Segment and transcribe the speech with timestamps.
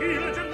[0.00, 0.49] gentile, gentile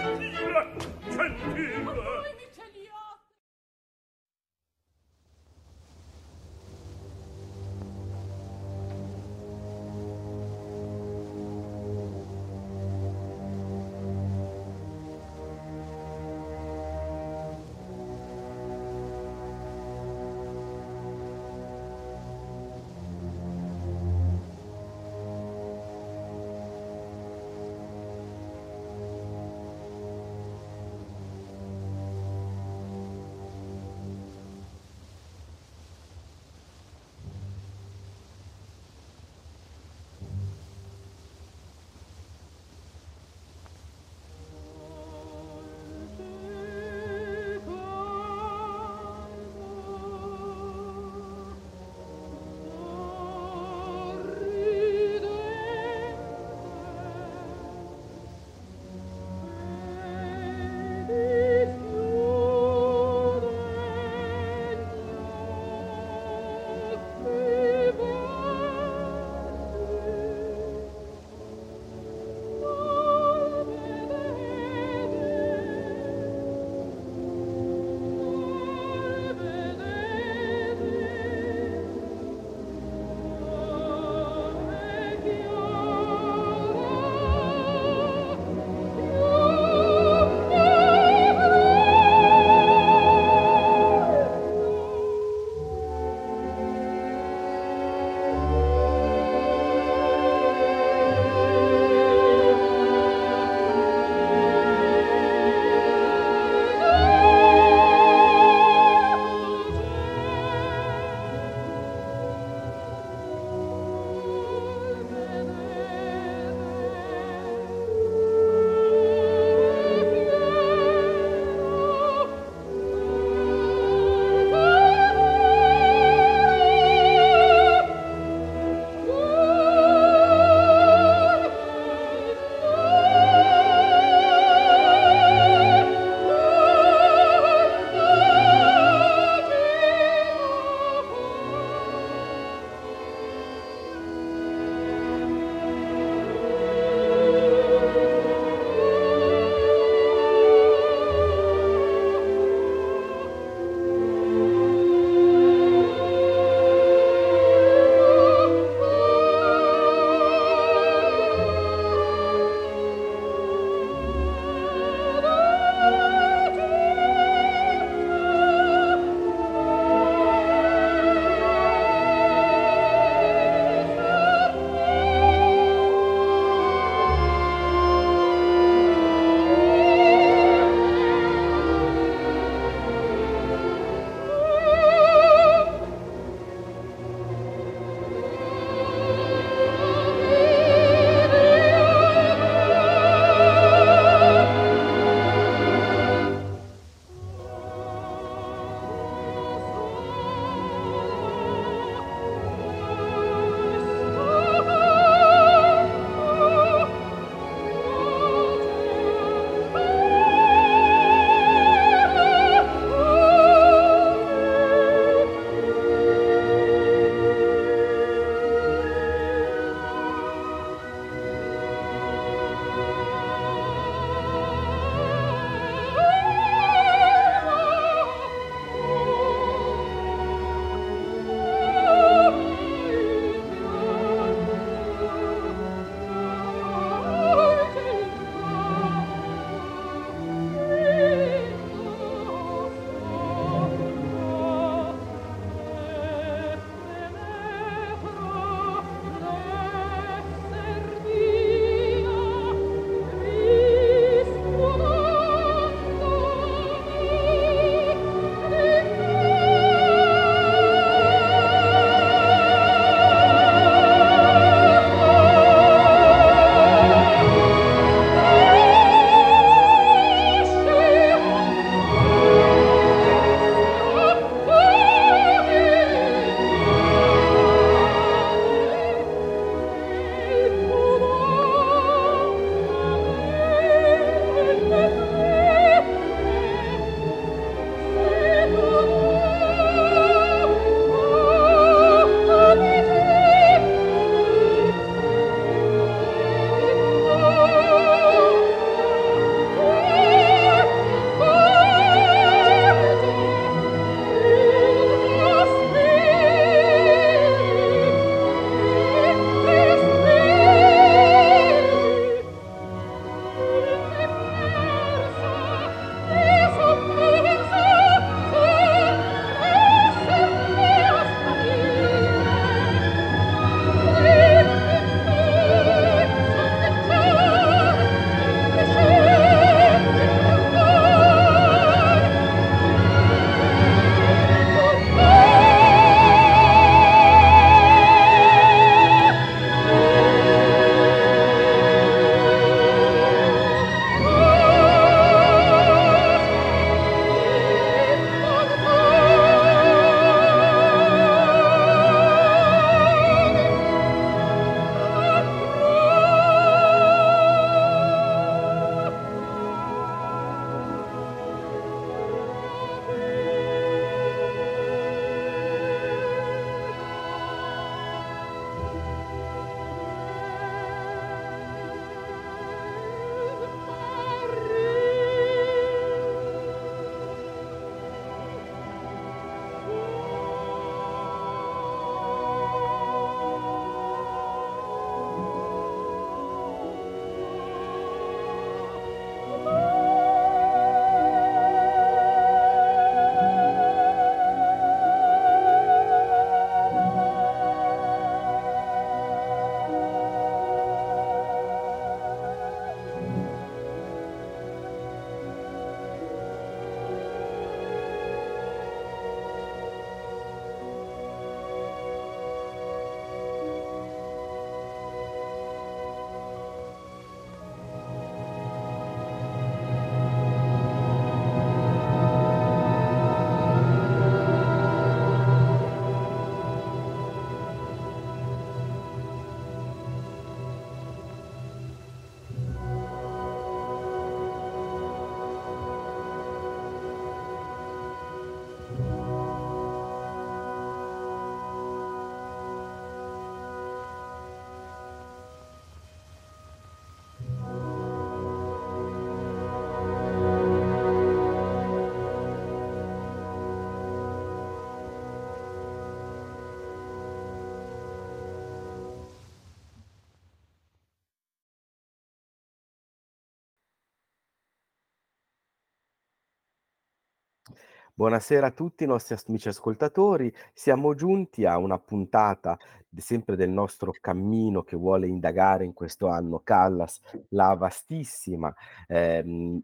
[467.98, 470.30] Buonasera a tutti i nostri amici ascoltatori.
[470.52, 472.58] Siamo giunti a una puntata
[472.94, 477.00] sempre del nostro cammino che vuole indagare in questo anno Callas
[477.30, 478.54] la vastissima
[478.86, 479.58] ehm,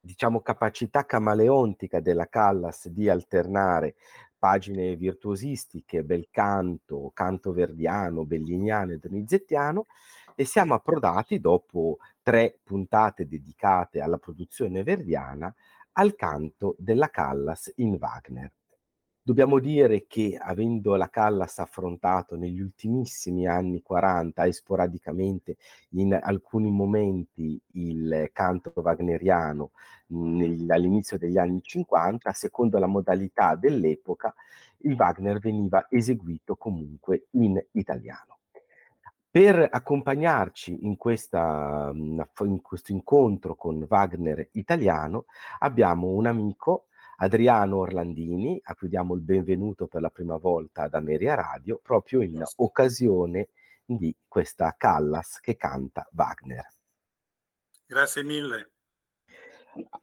[0.00, 3.96] diciamo capacità camaleontica della Callas di alternare
[4.38, 9.84] pagine virtuosistiche, bel canto, canto verdiano, belliniano e donizettiano
[10.34, 15.54] e siamo approdati dopo tre puntate dedicate alla produzione verdiana
[15.94, 18.52] al canto della Callas in Wagner.
[19.26, 25.56] Dobbiamo dire che avendo la Callas affrontato negli ultimissimi anni 40 e sporadicamente
[25.90, 29.70] in alcuni momenti il canto wagneriano
[30.08, 34.34] nel, all'inizio degli anni 50, secondo la modalità dell'epoca,
[34.78, 38.40] il Wagner veniva eseguito comunque in italiano.
[39.34, 45.24] Per accompagnarci in, questa, in questo incontro con Wagner italiano
[45.58, 46.86] abbiamo un amico,
[47.16, 52.22] Adriano Orlandini, a cui diamo il benvenuto per la prima volta ad Ameria Radio, proprio
[52.22, 53.48] in occasione
[53.84, 56.68] di questa Callas che canta Wagner.
[57.86, 58.73] Grazie mille.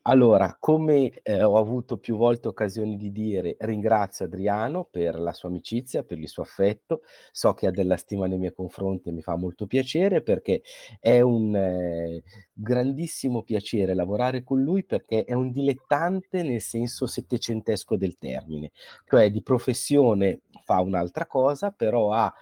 [0.04, 5.48] Allora, come eh, ho avuto più volte occasione di dire, ringrazio Adriano per la sua
[5.48, 7.04] amicizia, per il suo affetto.
[7.32, 10.62] So che ha della stima nei miei confronti e mi fa molto piacere perché
[11.00, 17.96] è un eh, grandissimo piacere lavorare con lui perché è un dilettante nel senso settecentesco
[17.96, 18.72] del termine,
[19.08, 22.34] cioè di professione fa un'altra cosa, però ha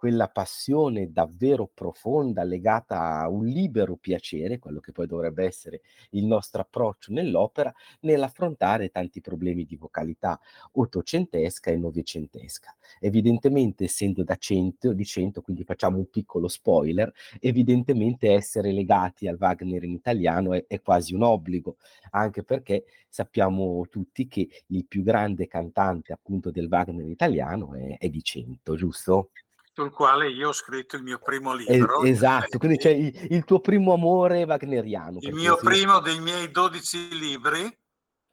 [0.00, 6.24] quella passione davvero profonda legata a un libero piacere, quello che poi dovrebbe essere il
[6.24, 10.40] nostro approccio nell'opera, nell'affrontare tanti problemi di vocalità
[10.72, 12.74] ottocentesca e novecentesca.
[12.98, 19.36] Evidentemente, essendo da 100, di 100, quindi facciamo un piccolo spoiler, evidentemente essere legati al
[19.38, 21.76] Wagner in italiano è, è quasi un obbligo,
[22.12, 28.08] anche perché sappiamo tutti che il più grande cantante appunto del Wagner italiano è, è
[28.08, 29.28] di 100, giusto?
[29.72, 32.02] Sul quale io ho scritto il mio primo libro.
[32.02, 35.18] Es- esatto, quindi c'è il, il, tuo primo amore wagneriano.
[35.20, 35.66] Il mio così.
[35.66, 37.78] primo dei miei 12 libri,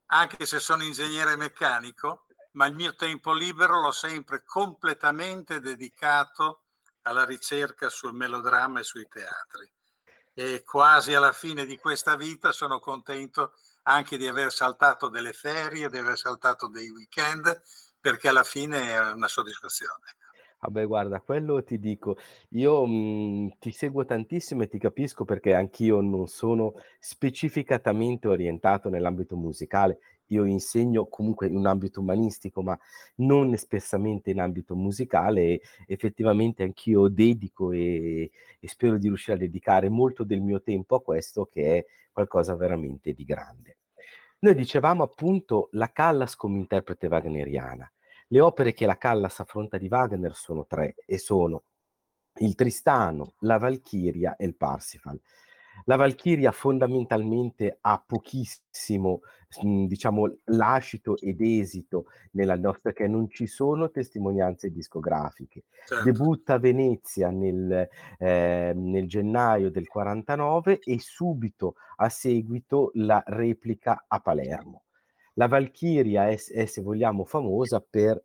[0.08, 6.64] anche se sono ingegnere meccanico, ma il mio tempo libero l'ho sempre completamente dedicato
[7.04, 9.70] alla ricerca sul melodramma e sui teatri.
[10.34, 13.54] E quasi alla fine di questa vita sono contento
[13.84, 17.62] anche di aver saltato delle ferie, di aver saltato dei weekend,
[18.00, 20.17] perché alla fine è una soddisfazione.
[20.60, 22.18] Vabbè, guarda, quello ti dico,
[22.50, 29.36] io mh, ti seguo tantissimo e ti capisco perché anch'io non sono specificatamente orientato nell'ambito
[29.36, 30.00] musicale.
[30.32, 32.78] Io insegno comunque in un ambito umanistico, ma
[33.18, 39.40] non espressamente in ambito musicale e effettivamente anch'io dedico e, e spero di riuscire a
[39.40, 43.78] dedicare molto del mio tempo a questo che è qualcosa veramente di grande.
[44.40, 47.90] Noi dicevamo appunto la Callas come interprete wagneriana.
[48.28, 51.64] Le opere che la Callas affronta di Wagner sono tre e sono
[52.40, 55.20] il Tristano, la Valchiria e il Parsifal.
[55.86, 59.22] La Valchiria fondamentalmente ha pochissimo,
[59.62, 65.64] mhmm, diciamo, lascito ed esito nella nostra, perché non ci sono testimonianze discografiche.
[65.86, 66.04] Certo.
[66.04, 74.06] Debutta a Venezia nel, eh, nel gennaio del 49 e subito a seguito la replica
[74.08, 74.87] a Palermo.
[75.38, 78.22] La Valchiria è, è, se vogliamo, famosa per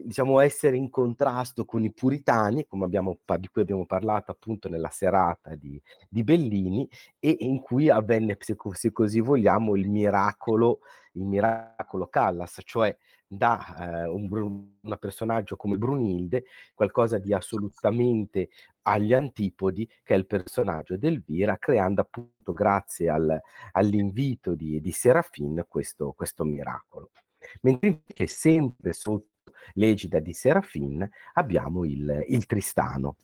[0.00, 4.90] diciamo, essere in contrasto con i puritani, come abbiamo, di cui abbiamo parlato appunto nella
[4.90, 6.88] serata di, di Bellini,
[7.18, 10.80] e in cui avvenne, se, se così vogliamo, il miracolo,
[11.12, 18.48] il miracolo Callas, cioè da eh, un, un, personaggio come Brunilde qualcosa di assolutamente
[18.82, 23.38] agli antipodi che è il personaggio di Elvira, creando appunto grazie al,
[23.72, 27.10] all'invito di, di Serafin questo, questo miracolo.
[27.62, 29.37] Mentre invece sempre sotto
[29.74, 33.16] l'egida di Serafin, abbiamo il, il Tristano.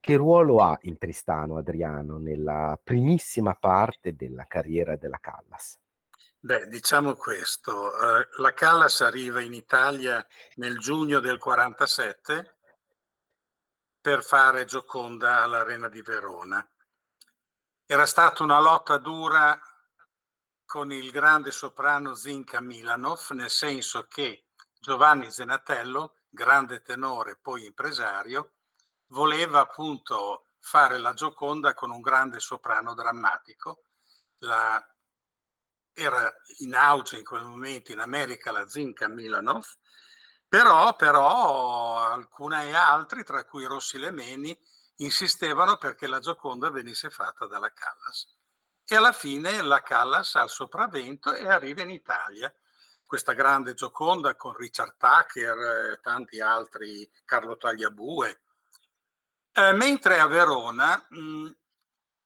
[0.00, 5.78] Che ruolo ha il Tristano Adriano nella primissima parte della carriera della Callas?
[6.42, 12.56] Beh, diciamo questo, uh, la Callas arriva in Italia nel giugno del 47
[14.00, 16.66] per fare Gioconda all'Arena di Verona.
[17.84, 19.60] Era stata una lotta dura
[20.64, 24.46] con il grande soprano Zinka Milanov, nel senso che
[24.82, 28.54] Giovanni Zenatello, grande tenore, poi impresario,
[29.08, 33.84] voleva appunto fare la Gioconda con un grande soprano drammatico.
[34.38, 34.82] La,
[35.92, 39.66] era in auge in quel momento in America la Zinka Milanov,
[40.48, 44.58] però, però alcune e altri, tra cui Rossi Lemeni,
[44.96, 48.34] insistevano perché la Gioconda venisse fatta dalla Callas.
[48.86, 52.50] E alla fine la Callas ha il sopravvento e arriva in Italia
[53.10, 58.40] questa grande Gioconda con Richard Tucker e tanti altri, Carlo Tagliabue.
[59.50, 61.50] Eh, mentre a Verona mh,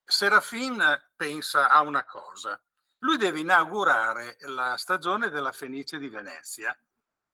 [0.04, 0.84] Serafin
[1.16, 2.62] pensa a una cosa.
[2.98, 6.78] Lui deve inaugurare la stagione della Fenice di Venezia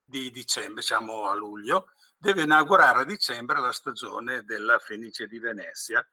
[0.04, 6.08] di dicembre, siamo a luglio, deve inaugurare a dicembre la stagione della Fenice di Venezia.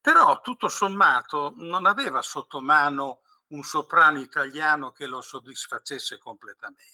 [0.00, 3.20] Però tutto sommato non aveva sotto mano
[3.54, 6.92] un soprano italiano che lo soddisfacesse completamente.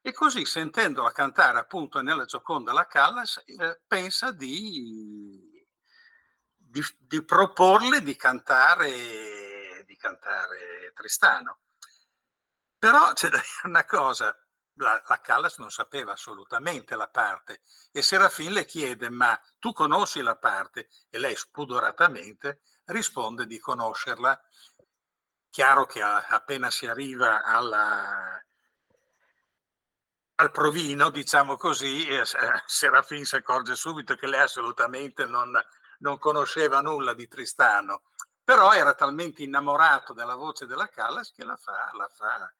[0.00, 5.54] E così, sentendola cantare appunto nella Gioconda la Callas, eh, pensa di
[6.74, 11.60] di, di proporle di cantare, di cantare Tristano.
[12.76, 14.36] Però c'è da dire una cosa,
[14.74, 20.20] la, la, Callas non sapeva assolutamente la parte e Serafin le chiede ma tu conosci
[20.20, 20.88] la parte?
[21.08, 24.38] E lei spudoratamente risponde di conoscerla.
[25.54, 28.44] Chiaro che appena si arriva alla,
[30.34, 32.24] al provino, diciamo così, eh,
[32.66, 35.52] Serafin si accorge subito che lei assolutamente non,
[35.98, 38.02] non conosceva nulla di Tristano,
[38.42, 42.52] però era talmente innamorato della voce della Callas che la fa, la fa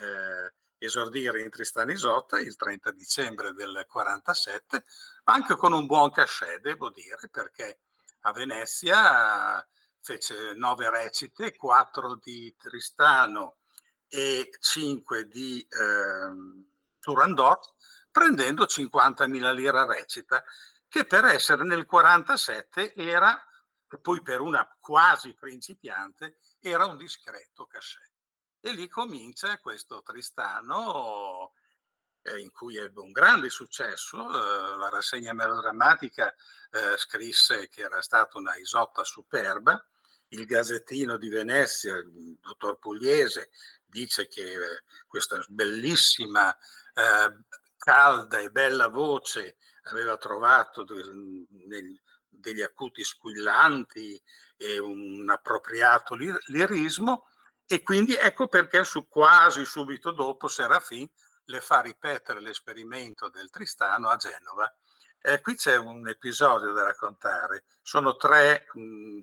[0.00, 4.84] eh, esordire in Tristano Isotta il 30 dicembre del 47,
[5.26, 7.82] anche con un buon cachet, devo dire, perché
[8.22, 9.64] a Venezia
[10.02, 13.58] fece nove recite, quattro di Tristano
[14.08, 16.66] e cinque di eh,
[16.98, 17.74] Turandot,
[18.10, 20.44] prendendo 50.000 lire a recita,
[20.88, 23.42] che per essere nel 47 era,
[24.02, 28.10] poi per una quasi principiante, era un discreto cachet.
[28.60, 31.52] E lì comincia questo Tristano
[32.22, 34.18] eh, in cui ebbe un grande successo.
[34.28, 36.34] Eh, la rassegna melodrammatica
[36.70, 39.84] eh, scrisse che era stata una isotta superba.
[40.28, 43.50] Il Gazzettino di Venezia, il dottor Pugliese,
[43.84, 46.56] dice che eh, questa bellissima,
[46.94, 47.36] eh,
[47.76, 54.22] calda e bella voce aveva trovato degli acuti squillanti
[54.56, 57.26] e un appropriato lirismo
[57.66, 61.08] e quindi ecco perché su, quasi subito dopo Serafin
[61.44, 64.74] le fa ripetere l'esperimento del Tristano a Genova.
[65.20, 69.20] Eh, qui c'è un episodio da raccontare, sono tre, mh,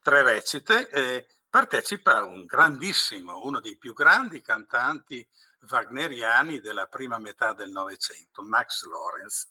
[0.00, 5.26] tre recite e partecipa un grandissimo, uno dei più grandi cantanti
[5.70, 9.48] wagneriani della prima metà del Novecento, Max Lorenz.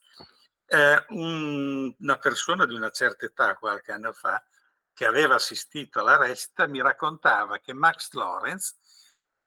[0.65, 4.43] Eh, un, una persona di una certa età, qualche anno fa,
[4.93, 8.75] che aveva assistito alla recita, mi raccontava che Max Lorenz,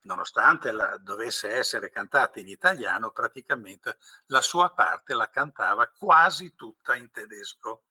[0.07, 6.95] nonostante la, dovesse essere cantata in italiano, praticamente la sua parte la cantava quasi tutta
[6.95, 7.85] in tedesco.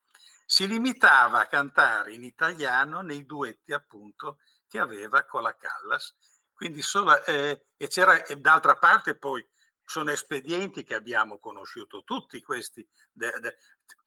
[0.46, 6.16] Si limitava a cantare in italiano nei duetti appunto che aveva con la Callas
[6.56, 9.46] quindi solo, eh, e c'era e d'altra parte poi
[9.84, 12.88] sono espedienti che abbiamo conosciuto tutti questi.
[13.12, 13.58] De, de,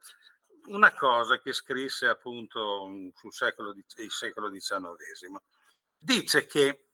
[0.66, 5.40] una cosa che scrisse appunto sul secolo, il secolo XIX.
[5.97, 6.88] Dice che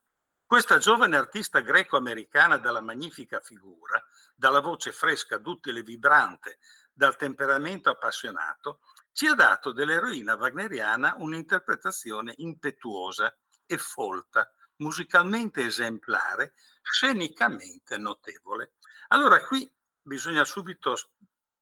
[0.45, 4.03] questa giovane artista greco-americana dalla magnifica figura,
[4.35, 6.59] dalla voce fresca, duttile e vibrante,
[6.93, 8.80] dal temperamento appassionato,
[9.13, 13.35] ci ha dato dell'eroina wagneriana un'interpretazione impetuosa
[13.67, 18.73] e folta, musicalmente esemplare, scenicamente notevole.
[19.08, 19.71] Allora qui
[20.02, 20.97] bisogna subito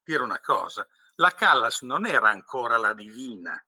[0.03, 3.62] dire una cosa, la Callas non era ancora la divina,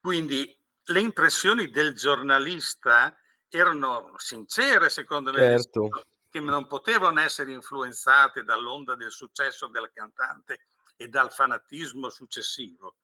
[0.00, 3.16] quindi le impressioni del giornalista
[3.48, 5.88] erano sincere secondo me, certo.
[6.40, 12.96] Che non potevano essere influenzate dall'onda del successo del cantante e dal fanatismo successivo.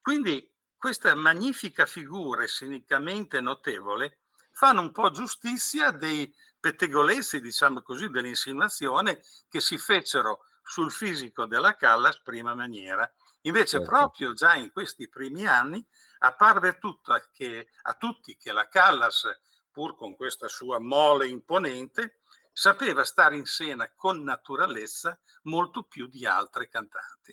[0.00, 4.18] Quindi questa magnifica figura scenicamente notevole
[4.52, 11.76] fanno un po' giustizia dei pettegolezzi, diciamo così, dell'insinuazione che si fecero sul fisico della
[11.76, 13.10] Callas prima maniera.
[13.42, 13.86] Invece certo.
[13.86, 15.84] proprio già in questi primi anni
[16.18, 16.78] apparve
[17.32, 19.28] che, a tutti che la Callas,
[19.70, 22.20] pur con questa sua mole imponente,
[22.58, 27.32] sapeva stare in scena con naturalezza molto più di altre cantanti.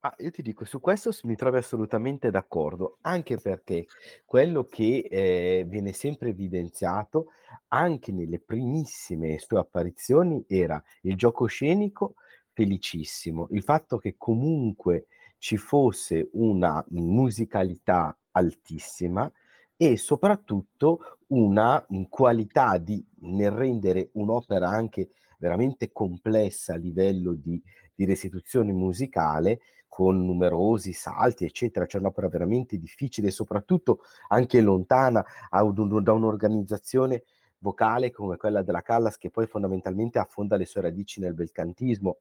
[0.00, 3.86] Ah, io ti dico, su questo mi trovi assolutamente d'accordo, anche perché
[4.24, 7.32] quello che eh, viene sempre evidenziato
[7.68, 12.14] anche nelle primissime sue apparizioni era il gioco scenico
[12.54, 13.48] felicissimo.
[13.50, 15.06] Il fatto che comunque
[15.36, 19.30] ci fosse una musicalità altissima
[19.76, 27.62] e soprattutto una qualità di nel rendere un'opera anche veramente complessa a livello di
[27.94, 31.86] di restituzione musicale con numerosi salti, eccetera.
[31.86, 37.22] C'è un'opera veramente difficile soprattutto anche lontana da un'organizzazione
[37.58, 42.18] vocale come quella della Callas, che poi fondamentalmente affonda le sue radici nel belcantismo,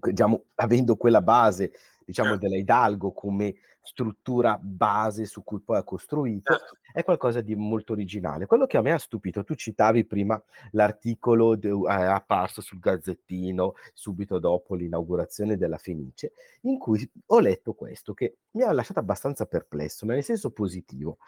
[0.00, 1.72] diciamo, avendo quella base,
[2.12, 2.46] diciamo, certo.
[2.46, 6.76] della Hidalgo come struttura base su cui poi ha costruito, certo.
[6.92, 8.46] è qualcosa di molto originale.
[8.46, 13.74] Quello che a me ha stupito, tu citavi prima l'articolo de, eh, apparso sul Gazzettino
[13.92, 19.46] subito dopo l'inaugurazione della Fenice, in cui ho letto questo che mi ha lasciato abbastanza
[19.46, 21.18] perplesso, ma nel senso positivo.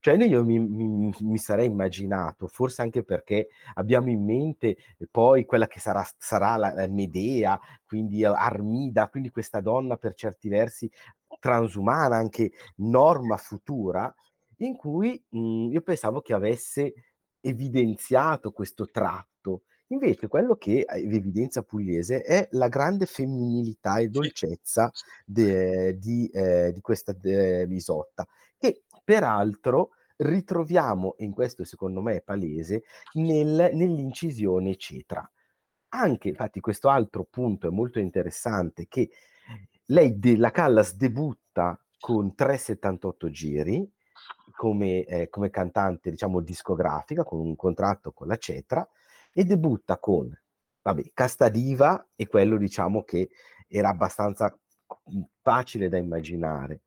[0.00, 4.76] Cioè io mi, mi, mi sarei immaginato, forse anche perché abbiamo in mente
[5.10, 10.48] poi quella che sarà, sarà la, la Medea, quindi Armida, quindi questa donna per certi
[10.48, 10.90] versi
[11.40, 14.12] transumana, anche norma futura,
[14.58, 16.94] in cui mh, mhmm, io pensavo che avesse
[17.40, 19.62] evidenziato questo tratto.
[19.90, 24.90] Invece quello che evidenzia Pugliese è la grande femminilità e dolcezza
[25.24, 28.26] de, di, eh, di, questa de, Isotta,
[28.58, 32.82] che peraltro ritroviamo, e in questo secondo me è palese,
[33.14, 35.26] nel, nell'incisione Cetra.
[35.90, 39.08] Anche, infatti, questo altro punto è molto interessante, che
[39.90, 43.92] lei, de, la Callas debutta con 3,78 giri
[44.54, 48.86] come, eh, come, cantante, diciamo, discografica, con un contratto con la Cetra,
[49.32, 50.30] e debutta con,
[50.82, 53.30] vabbè, Casta Diva e quello, diciamo, che
[53.68, 54.56] era abbastanza
[55.04, 56.82] mhmm, facile da immaginare.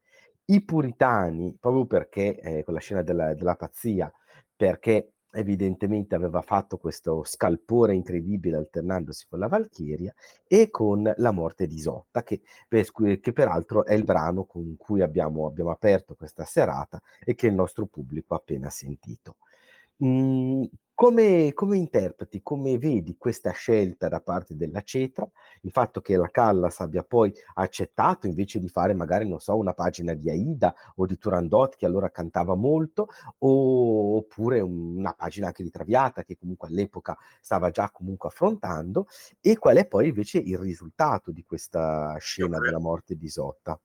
[0.45, 4.11] I puritani, proprio perché, eh, con la scena della, della pazzia,
[4.55, 10.13] perché evidentemente aveva fatto questo scalpore incredibile alternandosi con la Valchiria
[10.47, 15.47] e con La morte di Isotta, che, che peraltro è il brano con cui abbiamo,
[15.47, 19.37] abbiamo, aperto questa serata e che il nostro pubblico ha appena sentito.
[20.03, 20.63] Mm,
[21.01, 25.27] come, come, interpreti, come vedi questa scelta da parte della Cetra,
[25.61, 29.73] il fatto che la Callas abbia poi accettato invece di fare magari, non so, una
[29.73, 33.07] pagina di Aida o di Turandot che allora cantava molto,
[33.39, 39.07] o, oppure una pagina anche di Traviata che comunque all'epoca stava già comunque affrontando,
[39.39, 43.79] e qual è poi invece il risultato di questa scena credo, della morte di Isotta?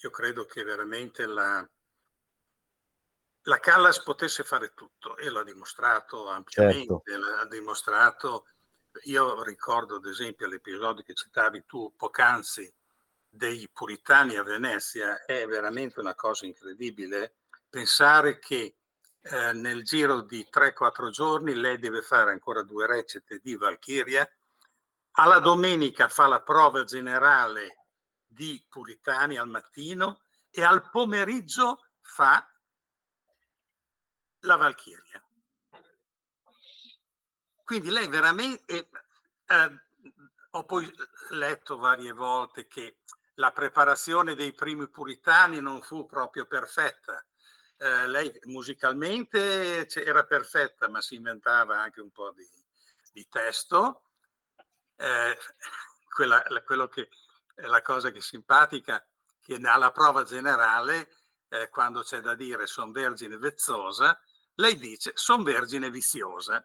[0.00, 1.68] Io credo che veramente la,
[3.42, 7.18] la Callas potesse fare tutto e l'ha dimostrato ampiamente, certo.
[7.18, 8.46] l'ha dimostrato.
[9.04, 12.72] Io ricordo ad esempio l'episodio che citavi tu poc'anzi
[13.28, 17.36] dei puritani a Venezia, è veramente una cosa incredibile
[17.70, 18.76] pensare che
[19.22, 24.28] eh, nel giro di 3-4 giorni lei deve fare ancora due recite di Valchiria,
[25.12, 27.86] alla domenica fa la prova generale
[28.26, 32.46] di puritani al mattino e al pomeriggio fa
[34.42, 35.22] la Valchiria.
[37.64, 38.88] Quindi lei veramente...
[39.46, 39.80] Eh,
[40.54, 40.90] ho poi
[41.30, 42.98] letto varie volte che
[43.36, 47.24] la preparazione dei primi puritani non fu proprio perfetta.
[47.78, 52.46] Eh, lei musicalmente era perfetta, ma si inventava anche un po' di,
[53.12, 54.02] di testo.
[54.96, 55.38] Eh,
[56.08, 57.08] quella, quello che,
[57.54, 59.04] la cosa che è simpatica,
[59.40, 61.16] che alla prova generale,
[61.48, 64.20] eh, quando c'è da dire sono vergine vezzosa,
[64.54, 66.64] lei dice, sono vergine viziosa,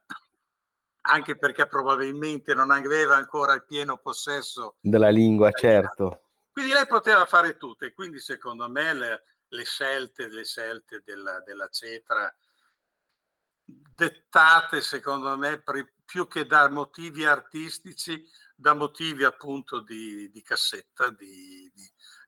[1.01, 6.23] anche perché probabilmente non aveva ancora il pieno possesso della lingua, certo.
[6.51, 11.39] Quindi lei poteva fare tutto e quindi secondo me le, le scelte, le scelte della,
[11.41, 12.33] della, cetra
[13.63, 15.61] dettate secondo me
[16.03, 21.71] più che da motivi artistici, da motivi appunto di, di cassetta, di,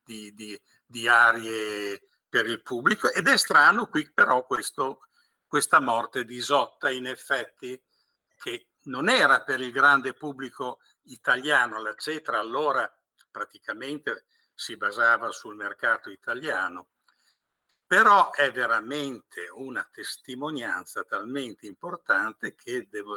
[0.04, 3.12] di, di, di arie per il pubblico.
[3.12, 5.09] Ed è strano qui però questo
[5.50, 7.82] questa morte di Isotta in effetti
[8.38, 12.90] che non era per il grande pubblico italiano, la Cetra allora
[13.32, 16.90] praticamente si basava sul mercato italiano,
[17.86, 23.16] però è veramente una testimonianza talmente importante che devo,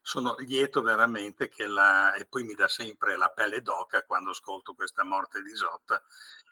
[0.00, 4.74] sono lieto veramente che la, e poi mi dà sempre la pelle d'oca quando ascolto
[4.74, 6.00] questa morte di Isotta.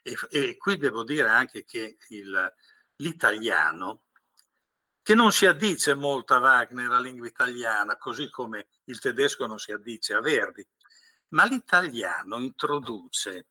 [0.02, 2.54] E, e qui devo dire anche che il,
[2.96, 4.06] l'italiano
[5.02, 9.58] che non si addice molto a Wagner, la lingua italiana, così come il tedesco non
[9.58, 10.66] si addice a Verdi,
[11.28, 13.46] ma l'italiano introduce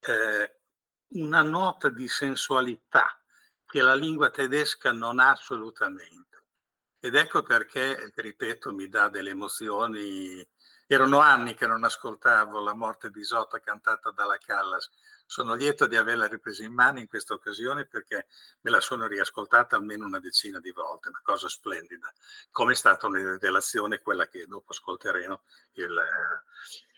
[0.00, 0.60] eh,
[1.10, 3.20] una nota di sensualità
[3.66, 6.26] che la lingua tedesca non ha assolutamente.
[7.00, 10.44] ed ecco perché, ripeto, mi dà delle emozioni.
[10.86, 14.90] Erano anni che non ascoltavo la morte di Isotta cantata dalla Callas.
[15.30, 18.28] Sono lieto di averla ripresa in mano in questa occasione perché
[18.62, 22.10] me la sono riascoltata almeno una decina di volte, una cosa splendida.
[22.50, 26.02] Come è stata una rivelazione quella che dopo ascolteremo, il,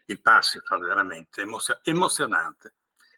[0.04, 1.44] il Parsifal, veramente
[1.82, 2.74] emozionante.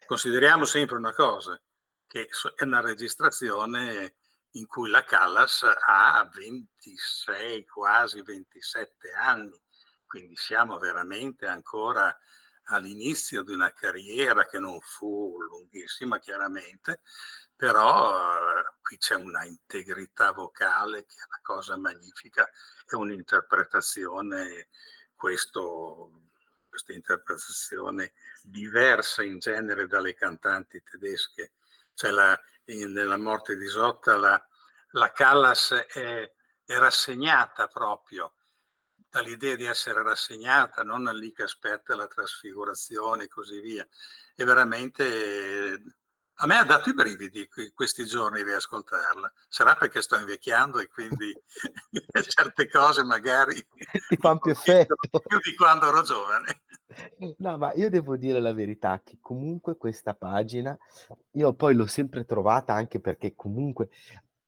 [0.07, 1.61] Consideriamo sempre una cosa,
[2.07, 4.15] che è una registrazione
[4.53, 9.61] in cui la Callas ha 26, quasi 27 anni,
[10.07, 12.17] quindi siamo veramente ancora
[12.65, 17.01] all'inizio di una carriera che non fu lunghissima chiaramente,
[17.55, 22.49] però eh, qui c'è una integrità vocale che è una cosa magnifica,
[22.85, 24.67] è un'interpretazione,
[25.15, 26.29] questo,
[26.67, 31.53] questa interpretazione diversa in genere dalle cantanti tedesche.
[31.93, 34.47] Cioè la, in, nella morte di Isotta la,
[34.91, 36.31] la Callas è,
[36.65, 38.33] è, rassegnata proprio
[39.13, 43.87] dall'idea di essere rassegnata, non lì che aspetta la trasfigurazione e così via.
[44.35, 45.83] E veramente
[46.37, 49.31] a me ha dato i brividi questi giorni di ascoltarla.
[49.47, 51.31] Sarà perché sto invecchiando e quindi
[52.27, 53.63] certe cose magari
[54.09, 54.95] ti fanno più effetto
[55.27, 56.61] più di quando ero giovane.
[57.37, 60.75] No, ma io devo dire la verità che comunque questa pagina
[61.33, 63.89] io poi l'ho sempre trovata anche perché comunque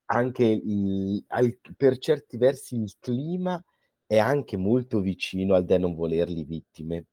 [0.06, 3.64] anche il, al, per certi versi il clima
[4.06, 7.06] è anche molto vicino al de non volerli vittime.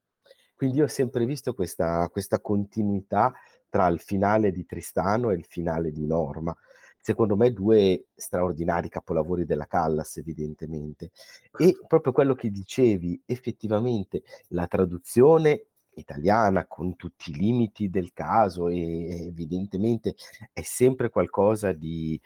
[0.55, 3.33] Quindi io ho sempre visto questa, questa continuità
[3.69, 6.55] tra il finale di Tristano e il finale di Norma.
[7.01, 11.11] Secondo me due straordinari capolavori della Callas, evidentemente.
[11.59, 18.69] E proprio quello che dicevi, effettivamente la traduzione italiana con tutti i limiti del caso
[18.69, 20.15] e evidentemente
[20.53, 22.19] è sempre qualcosa di,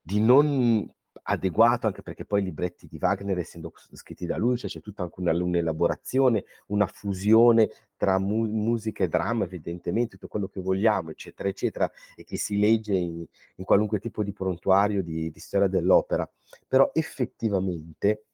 [0.00, 0.86] di non
[1.26, 5.02] adeguato anche perché poi i libretti di Wagner, essendo scritti da lui, cioè c'è tutta
[5.02, 11.10] anche una, un'elaborazione, una fusione tra mu- musica e dramma, evidentemente, tutto quello che vogliamo,
[11.10, 13.24] eccetera, eccetera, e che si legge in,
[13.56, 16.28] in qualunque tipo di prontuario di, di storia dell'opera.
[16.68, 18.24] Però effettivamente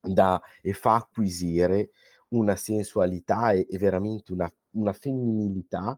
[0.00, 1.90] dà e fa acquisire
[2.28, 5.96] una sensualità e, e veramente una, una femminilità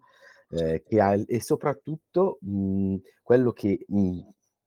[0.50, 4.20] eh, ha, e soprattutto mh, quello che mh,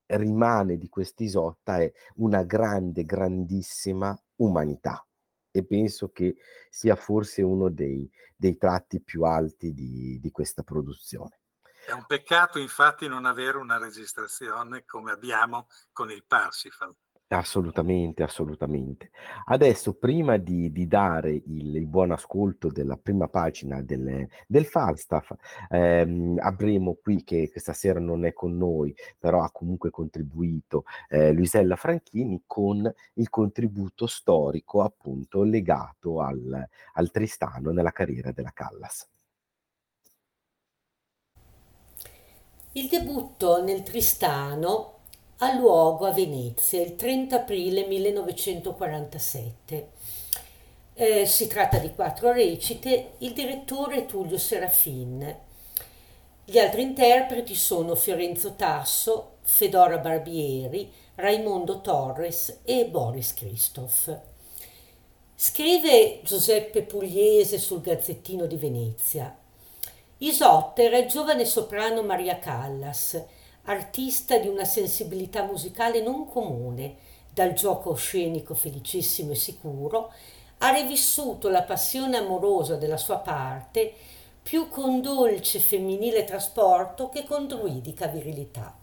[0.07, 5.05] rimane di quest'Isotta è una grande, grandissima umanità
[5.51, 6.35] e penso che
[6.69, 11.41] sia forse uno dei, dei tratti più alti di, di questa produzione.
[11.85, 16.93] È un peccato infatti non avere una registrazione come abbiamo con il Parsifal.
[17.31, 19.09] Assolutamente, assolutamente.
[19.47, 25.31] Adesso prima di di dare il il buon ascolto della prima pagina del del Falstaff,
[25.69, 31.33] ehm, avremo qui, che questa sera non è con noi, però ha comunque contribuito, ehm,
[31.35, 39.05] Luisella Franchini con il contributo storico appunto legato al al Tristano nella carriera della Callas.
[42.73, 44.96] Il debutto nel Tristano
[45.39, 49.89] ha luogo a Venezia il 30 aprile 1947.
[50.95, 55.36] Eh, si tratta di quattro recite, il direttore è Tullio Serafin.
[56.43, 64.19] Gli altri interpreti sono Fiorenzo Tasso, Fedora Barbieri, Raimondo Torres e Boris Christoph.
[65.36, 69.38] Scrive Giuseppe Pugliese sul Gazzettino di Venezia.
[70.19, 73.23] Isotta era il giovane soprano Maria Callas,
[73.69, 76.95] artista di una sensibilità musicale non comune,
[77.34, 80.12] dal gioco scenico felicissimo e sicuro,
[80.60, 83.93] ha rivissuto la passione amorosa della sua parte
[84.41, 88.75] più con dolce femminile trasporto che con druidica virilità.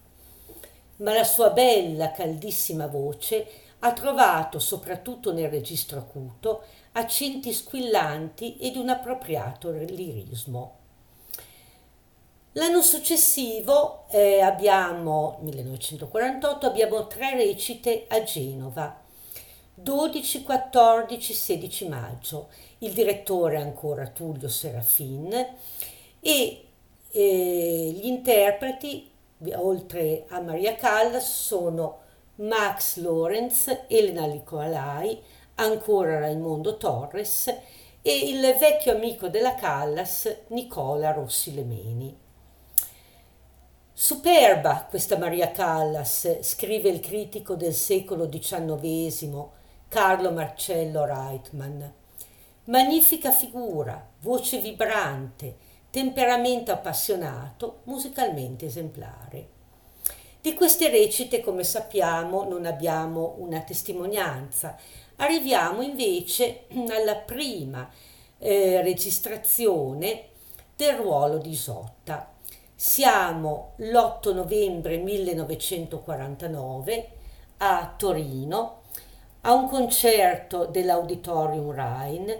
[0.96, 3.46] Ma la sua bella, caldissima voce
[3.80, 10.83] ha trovato, soprattutto nel registro acuto, accenti squillanti ed un appropriato lirismo.
[12.56, 18.96] L'anno successivo eh, abbiamo, 1948, abbiamo tre recite a Genova,
[19.74, 22.50] 12, 14, 16 maggio.
[22.78, 25.34] Il direttore è ancora Tullio Serafin
[26.20, 26.64] e
[27.10, 29.10] eh, gli interpreti,
[29.56, 32.02] oltre a Maria Callas, sono
[32.36, 35.20] Max Lorenz, Elena Nicolai,
[35.56, 37.48] ancora Raimondo Torres
[38.00, 42.22] e il vecchio amico della Callas, Nicola Rossi Lemeni.
[43.96, 49.46] Superba questa Maria Callas, scrive il critico del secolo XIX
[49.86, 51.94] Carlo Marcello Reitman.
[52.64, 55.56] Magnifica figura, voce vibrante,
[55.90, 59.48] temperamento appassionato, musicalmente esemplare.
[60.40, 64.76] Di queste recite, come sappiamo, non abbiamo una testimonianza.
[65.18, 67.88] Arriviamo invece alla prima
[68.38, 70.30] eh, registrazione
[70.74, 72.33] del ruolo di Isotta.
[72.76, 77.08] Siamo l'8 novembre 1949
[77.58, 78.80] a Torino,
[79.42, 82.36] a un concerto dell'Auditorium Rhein.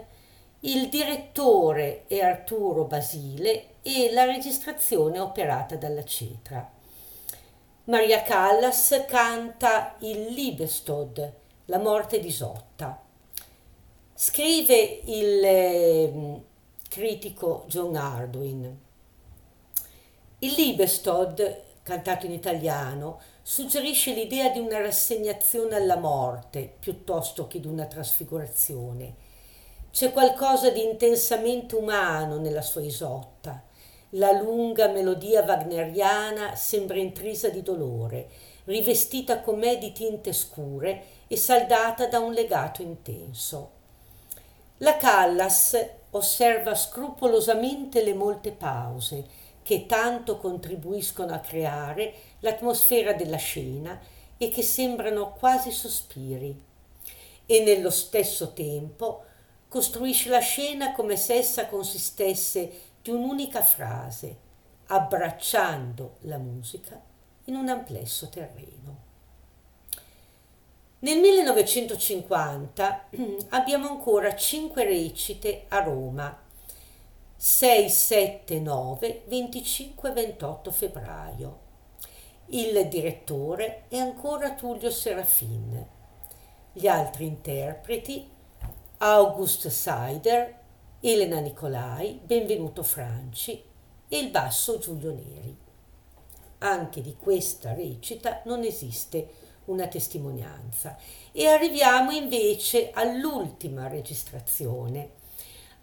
[0.59, 6.69] Il direttore è Arturo Basile e la registrazione è operata dalla Cetra.
[7.85, 11.33] Maria Callas canta il Liebestod,
[11.65, 13.01] la morte di Isotta.
[14.13, 16.41] Scrive il eh,
[16.89, 18.83] critico John Arduin.
[20.39, 27.67] Il Liebestod, cantato in italiano, suggerisce l'idea di una rassegnazione alla morte piuttosto che di
[27.67, 29.15] una trasfigurazione.
[29.91, 33.63] C'è qualcosa di intensamente umano nella sua Isotta
[34.15, 38.29] la lunga melodia wagneriana sembra intrisa di dolore,
[38.65, 43.71] rivestita com'è di tinte scure e saldata da un legato intenso.
[44.77, 45.77] La Callas
[46.11, 49.25] osserva scrupolosamente le molte pause
[49.65, 53.99] che tanto contribuiscono a creare l'atmosfera della scena
[54.37, 56.55] e che sembrano quasi sospiri.
[57.47, 59.23] E nello stesso tempo
[59.67, 64.37] costruisce la scena come se essa consistesse di un'unica frase,
[64.85, 67.01] abbracciando la musica
[67.45, 69.01] in un amplesso terreno.
[70.99, 73.09] Nel 1950
[73.49, 76.44] abbiamo ancora cinque recite a Roma,
[77.37, 81.59] 6, 7, 9, 25 e 28 febbraio.
[82.47, 85.85] Il direttore è ancora Tullio Serafin.
[86.71, 88.27] Gli altri interpreti
[88.99, 90.59] August Seider,
[91.01, 93.61] Elena Nicolai, Benvenuto Franci
[94.07, 95.57] e il basso Giulio Neri.
[96.59, 99.27] Anche di questa recita non esiste
[99.65, 100.97] una testimonianza
[101.33, 105.14] e arriviamo invece all'ultima registrazione.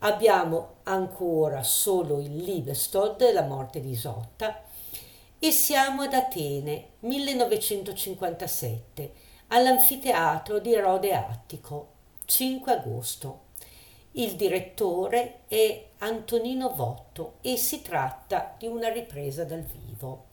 [0.04, 4.64] Abbiamo ancora solo il Liebestod, la morte di Isotta,
[5.38, 9.12] e siamo ad Atene, 1957,
[9.48, 11.90] all'anfiteatro di Erode Attico,
[12.24, 13.42] 5 agosto.
[14.12, 20.30] Il direttore è Antonino Votto e si tratta di una ripresa dal vivo.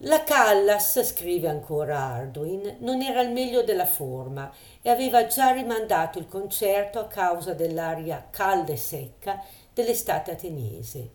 [0.00, 6.18] La Callas, scrive ancora Arduin, non era al meglio della forma e aveva già rimandato
[6.18, 11.10] il concerto a causa dell'aria calda e secca dell'estate ateniese.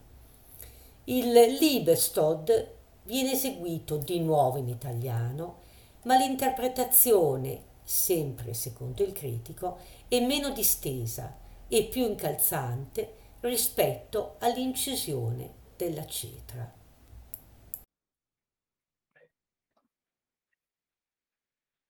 [1.03, 2.69] Il Liebestod
[3.03, 5.57] viene eseguito di nuovo in italiano,
[6.03, 16.05] ma l'interpretazione sempre secondo il critico, è meno distesa e più incalzante rispetto all'incisione della
[16.05, 16.80] cetra.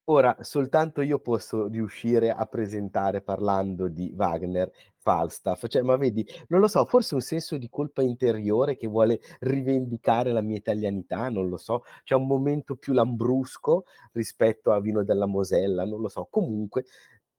[0.05, 6.59] Ora, soltanto io posso riuscire a presentare parlando di Wagner Falstaff, cioè, ma vedi, non
[6.59, 11.47] lo so, forse un senso di colpa interiore che vuole rivendicare la mia italianità, non
[11.49, 16.27] lo so, c'è un momento più lambrusco rispetto a Vino della Mosella, non lo so.
[16.29, 16.85] Comunque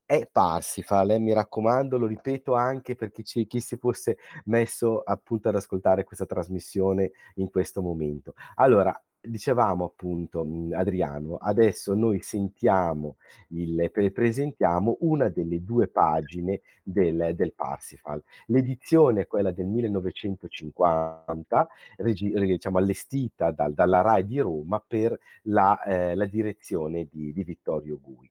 [0.05, 5.01] è Parsifal, eh, mi raccomando, lo ripeto anche per chi, ci, chi si fosse messo
[5.01, 8.35] appunto ad ascoltare questa trasmissione in questo momento.
[8.57, 13.17] Allora, dicevamo appunto, mhmm, Adriano, adesso noi sentiamo
[13.49, 18.23] il presentiamo una delle due pagine del del Parsifal.
[18.47, 25.81] L'edizione è quella del 1950, regi diciamo allestita dal dalla RAI di Roma per la
[25.85, 28.31] ehm, la direzione di di Vittorio Gui.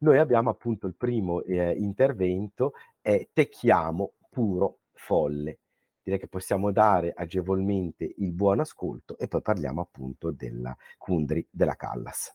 [0.00, 5.58] Noi abbiamo appunto il primo, ehm, intervento è "Te chiamo puro folle"
[6.08, 11.76] direi che possiamo dare agevolmente il buon ascolto e poi parliamo appunto della Kundry della
[11.76, 12.34] Callas.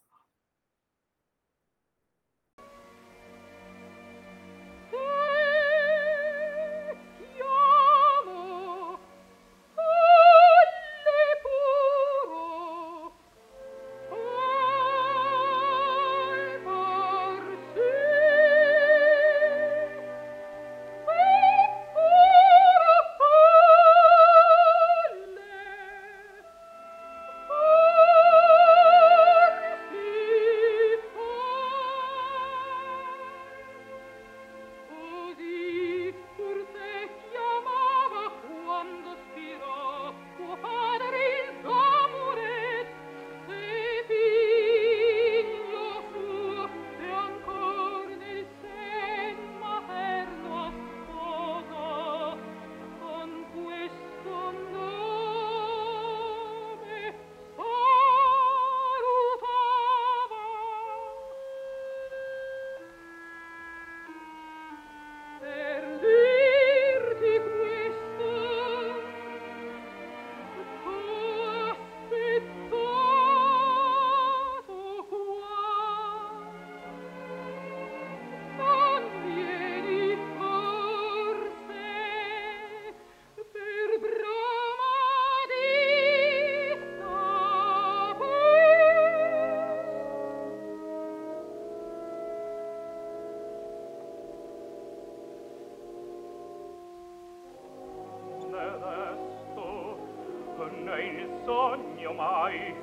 [101.06, 102.74] il sogno mai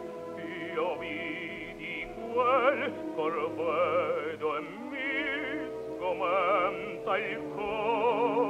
[0.75, 8.50] io vidi quel corvedo e mi sgomenta il cuore.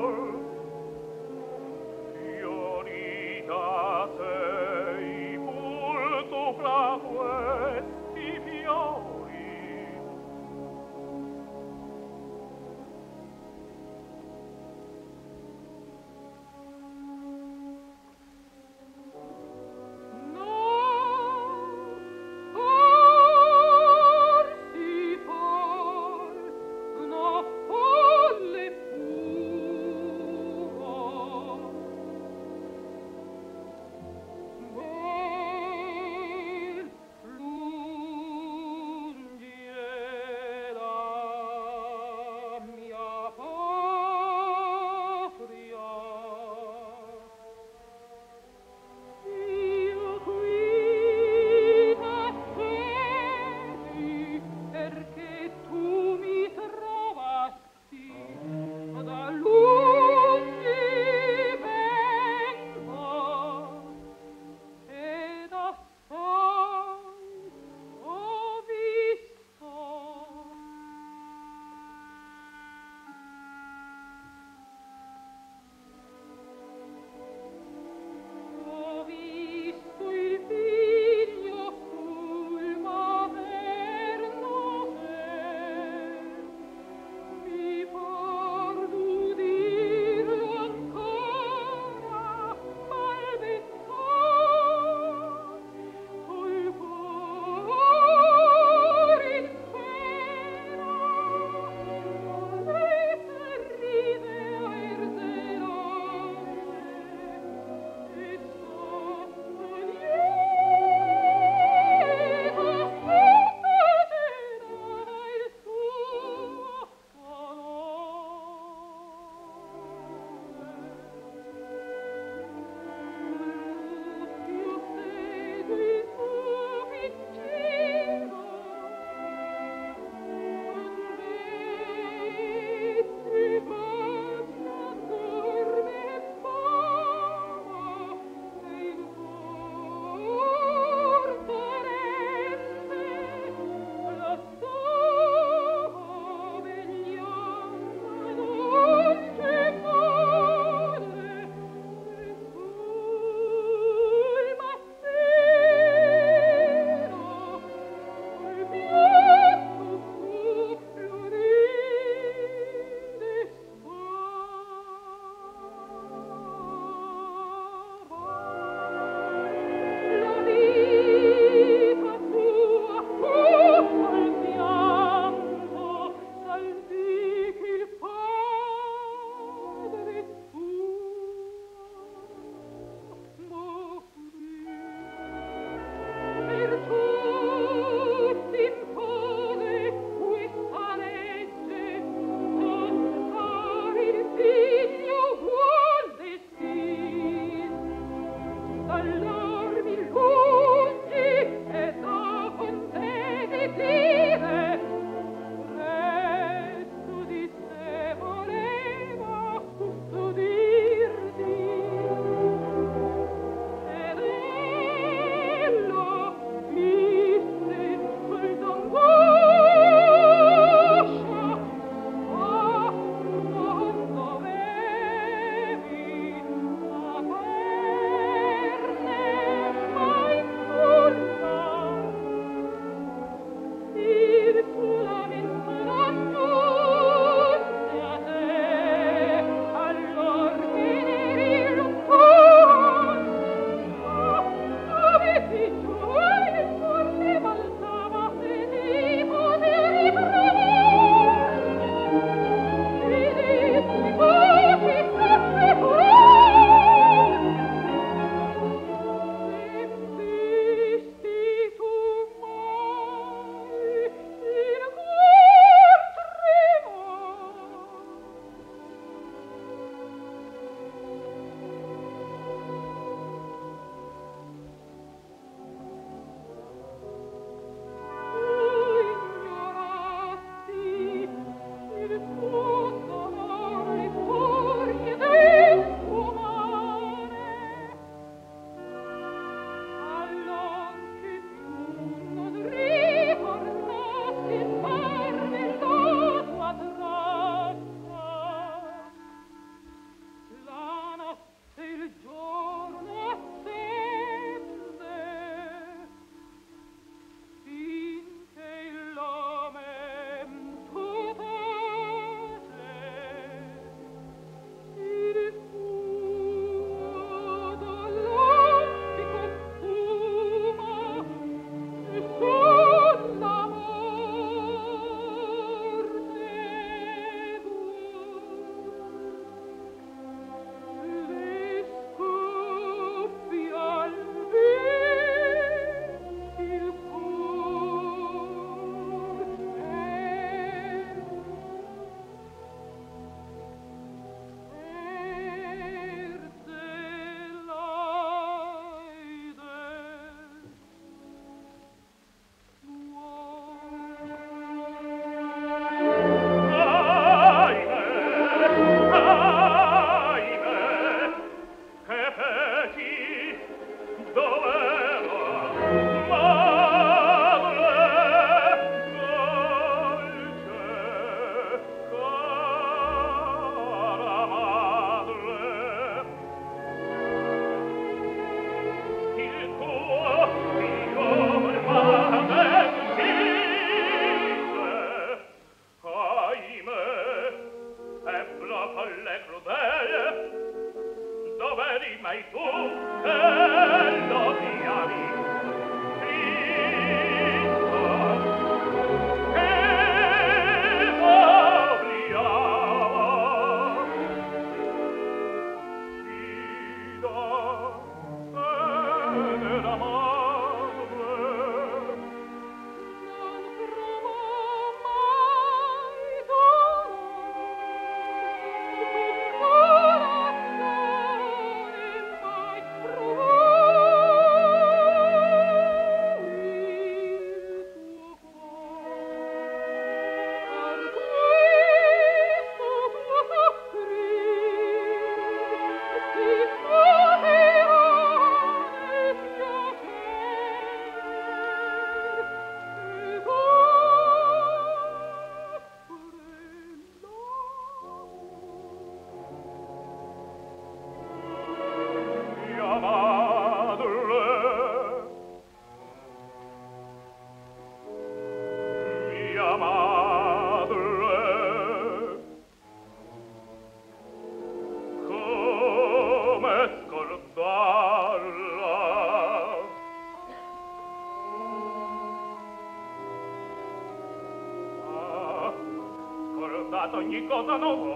[477.51, 478.10] 老大闹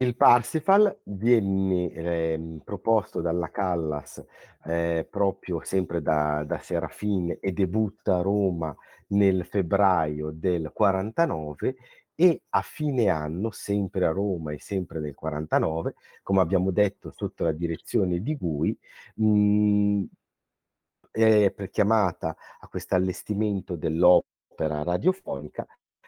[0.00, 4.22] Il Parsifal viene, ehm, proposto dalla Callas,
[4.64, 8.76] ehm, proprio sempre da da Serafin e debutta a Roma
[9.08, 11.76] nel febbraio del '49
[12.14, 17.44] e a fine anno, sempre a Roma e sempre nel '49, come abbiamo detto sotto
[17.44, 18.78] la direzione di Gui,
[19.14, 20.06] mhmm
[21.10, 25.66] è chiamata a quest'allestimento dell'opera radiofonica,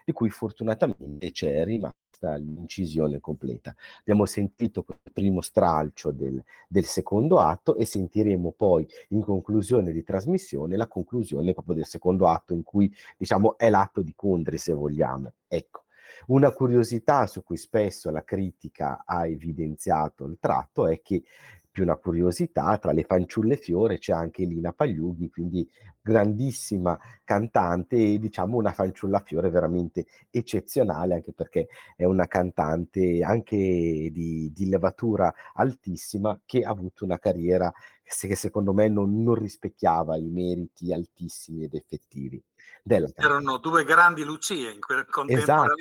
[0.09, 3.74] di cui fortunatamente c'è rimasta l'incisione completa.
[4.00, 10.02] Abbiamo sentito quel primo stralcio del del secondo atto e sentiremo poi in conclusione di
[10.02, 14.72] trasmissione la conclusione proprio del secondo atto in cui diciamo è l'atto di Condri se
[14.72, 15.32] vogliamo.
[15.46, 15.84] Ecco.
[16.28, 21.22] Una curiosità su cui spesso la critica ha evidenziato il tratto è che
[21.71, 25.69] più una curiosità, tra le fanciulle fiore c'è anche Lina Pagliughi, quindi
[26.01, 33.57] grandissima cantante e diciamo una fanciulla fiore veramente eccezionale, anche perché è una cantante anche
[33.57, 40.16] di, di levatura altissima che ha avuto una carriera che secondo me non, non rispecchiava
[40.16, 42.43] i meriti altissimi ed effettivi
[42.89, 45.74] della Erano due grandi Lucie in quel esatto,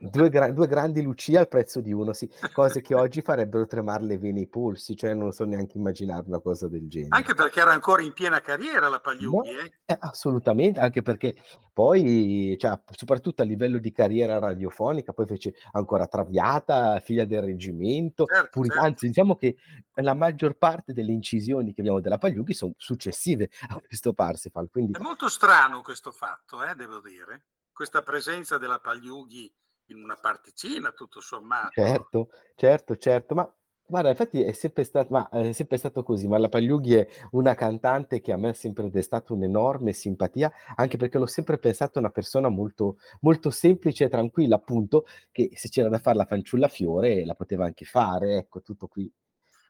[0.00, 4.04] due, gra- due, grandi Lucie al prezzo di uno, sì, cose che oggi farebbero tremare
[4.04, 7.14] le vene i polsi, cioè non so neanche immaginare una cosa del genere.
[7.14, 9.72] Anche perché era ancora in piena carriera la Pagliughi, no, eh?
[9.84, 11.36] Eh, assolutamente, anche perché
[11.74, 18.26] poi, cioè, soprattutto a livello di carriera radiofonica, poi fece ancora Traviata, Figlia del Reggimento,
[18.26, 18.84] certo, puri, certo.
[18.84, 19.56] anzi diciamo che
[19.94, 24.68] la maggior parte delle incisioni che abbiamo della Pagliughi sono successive a questo Parsifal.
[24.70, 24.92] Quindi...
[24.92, 29.54] È molto strano questo fatto, eh, devo dire, questa presenza della Pagliughi
[29.88, 31.72] in una particina, tutto sommato.
[31.72, 33.54] Certo, certo, certo, ma
[33.86, 36.26] Guarda, infatti è sempre sta ma è sempre stato così.
[36.26, 41.18] Marla Pagliughi è una cantante che a me ha sempre destato un'enorme simpatia, anche perché
[41.18, 45.98] l'ho sempre pensata una persona molto molto semplice e tranquilla, appunto, che se c'era da
[45.98, 49.12] far la fanciulla Fiore la poteva anche fare, ecco, tutto qui.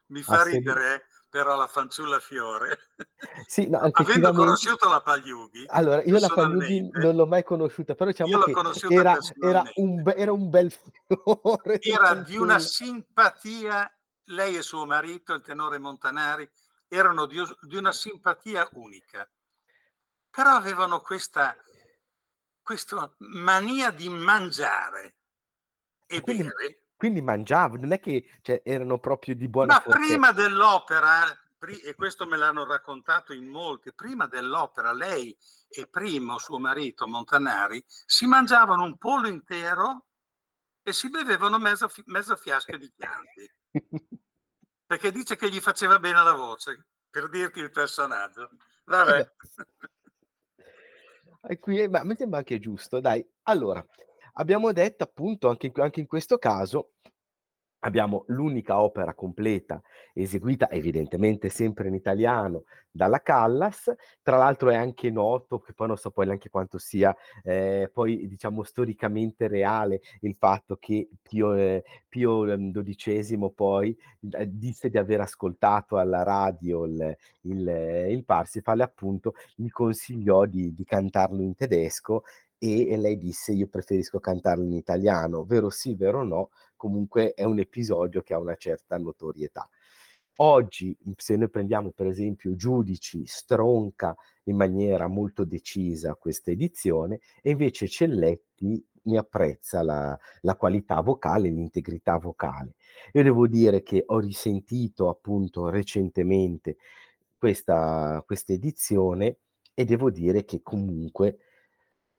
[0.07, 2.79] Mi fa ridere però la fanciulla Fiore.
[3.49, 7.97] Sì, no, Avendo effettivamente conosciuto la Pagliughi allora, io la Pagliughi non l'ho mai conosciuta,
[7.97, 13.93] però diciamo che era era un be era un bel fiore Era di una simpatia
[14.27, 16.49] lei e suo marito, il tenore Montanari,
[16.87, 19.29] erano di di una simpatia unica.
[20.31, 21.57] Però avevano questa
[22.63, 25.17] questa mania di mangiare
[26.07, 26.84] e E quindi bere.
[26.97, 31.25] Quindi mangiav non è che, cioè, erano proprio di buona Ma forche prima dell'opera,
[31.59, 35.37] pri e questo me l'hanno raccontato in molti, prima dell'opera lei
[35.69, 40.05] e Primo, suo marito Montanari, si mangiavano un pollo intero
[40.83, 43.51] e si bevevano mezza fi mezza fiasca di Chianti.
[44.87, 48.51] Perché dice che gli faceva bene alla voce, per dirti il personaggio.
[48.51, 49.33] Eh Vabbè.
[51.47, 53.23] E qui eh, ma mi sembra anche giusto, dai.
[53.43, 53.85] Allora,
[54.35, 56.91] abbiamo detto appunto anche in anche in questo caso
[57.85, 59.81] abbiamo l'unica opera completa
[60.15, 63.93] eseguita, evidentemente sempre in italiano, dalla Callas.
[64.23, 68.27] Tra l'altro è anche noto, che poi non so poi neanche quanto sia, ehm, poi
[68.27, 74.97] diciamo storicamente reale, il fatto che Pio ehm, Pio, ehm, XII poi, d disse di
[74.99, 77.69] aver ascoltato alla radio il il
[78.11, 82.23] il Parsifal e appunto gli consigliò di di cantarlo in tedesco
[82.65, 87.45] e e lei disse: "Io preferisco cantarlo in italiano." Vero sì, vero no, comunque è
[87.45, 89.69] un episodio che ha una certa notorietà.
[90.39, 97.21] Oggi, mhmm, se noi prendiamo per esempio Giudici, stronca in maniera molto decisa questa edizione
[97.43, 102.75] e invece Celletti ne apprezza la la qualità vocale, l'integrità vocale.
[103.13, 106.77] Io devo dire che ho risentito appunto recentemente
[107.39, 109.39] questa questa edizione
[109.75, 111.39] e devo dire che comunque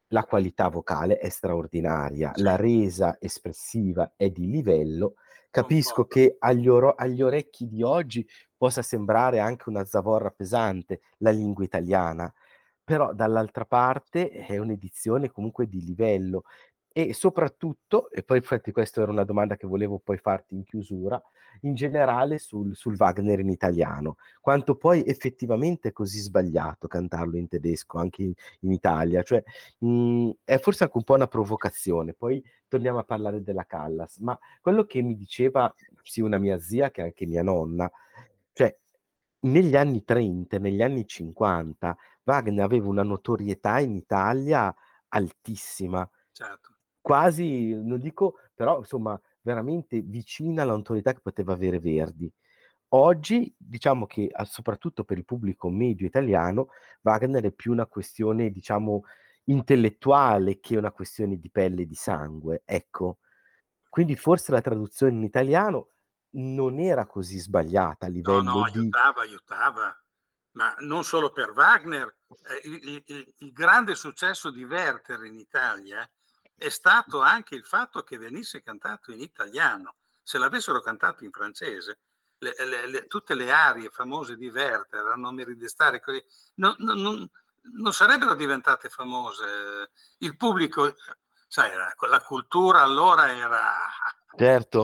[0.09, 5.15] la qualità vocale è straordinaria, la resa espressiva è di livello.
[5.49, 8.27] Capisco che agli oro agli orecchi di oggi
[8.57, 12.31] possa sembrare anche una zavorra pesante la lingua italiana,
[12.83, 16.43] però dall'altra parte è un'edizione comunque di livello
[16.97, 21.21] e soprattutto, e poi infatti questa era una domanda che volevo poi farti in chiusura,
[21.61, 24.15] in generale sul sul Wagner in italiano.
[24.39, 29.23] Quanto poi effettivamente è così sbagliato cantarlo in tedesco anche in in Italia?
[29.23, 29.43] Cioè,
[29.79, 34.37] mhmm, è forse anche un po' una provocazione, poi torniamo a parlare della Callas, ma
[34.61, 37.91] quello che mi diceva sia una mia zia che anche mia nonna,
[38.53, 38.73] cioè
[39.41, 44.73] negli anni '30 e negli anni '50 Wagner aveva una notorietà in Italia
[45.09, 46.74] altissima, Certo.
[47.05, 52.31] Quasi non dico però insomma veramente vicina alla notorietà che poteva avere Verdi.
[52.89, 56.69] Oggi diciamo che, soprattutto per il pubblico medio italiano,
[57.03, 59.03] Wagner è più una questione diciamo
[59.45, 63.19] intellettuale che una questione di pelle e di sangue, ecco.
[63.89, 65.91] Quindi forse la traduzione in italiano
[66.37, 70.03] non era così sbagliata a No, no, livello di aiutava, aiutava.
[70.53, 72.17] Ma non solo per Wagner,
[72.63, 76.09] il il il il grande successo di Werther in Italia
[76.55, 79.95] è stato anche il fatto che venisse cantato in italiano.
[80.23, 81.99] Se l'avessero cantato in francese,
[82.39, 86.23] le le le tutte le arie famose di Werther, "A non mi ridestare" così,
[86.55, 87.29] no no non
[87.77, 89.89] non sarebbero diventate famose.
[90.19, 90.93] Il pubblico
[91.47, 93.73] sai la cultura allora era
[94.37, 94.81] Certo.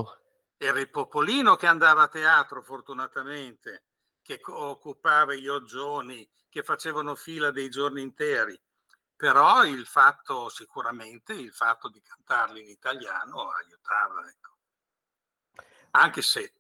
[0.57, 3.85] era il popolino che andava a teatro fortunatamente,
[4.21, 8.59] che occupava gli oggioni, che facevano fila dei giorni interi.
[9.21, 14.57] Però il fatto sicuramente il fatto di cantarli in italiano aiutava, ecco.
[15.91, 16.55] Anche se,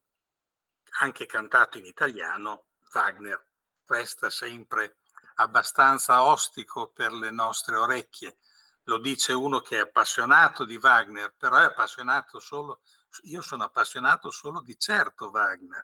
[0.99, 3.43] anche cantato in italiano, Wagner
[3.87, 4.97] resta sempre
[5.37, 8.37] abbastanza ostico per le nostre orecchie.
[8.83, 12.81] Lo dice uno che è appassionato di Wagner, però è appassionato solo
[13.23, 15.83] io sono appassionato solo di certo Wagner.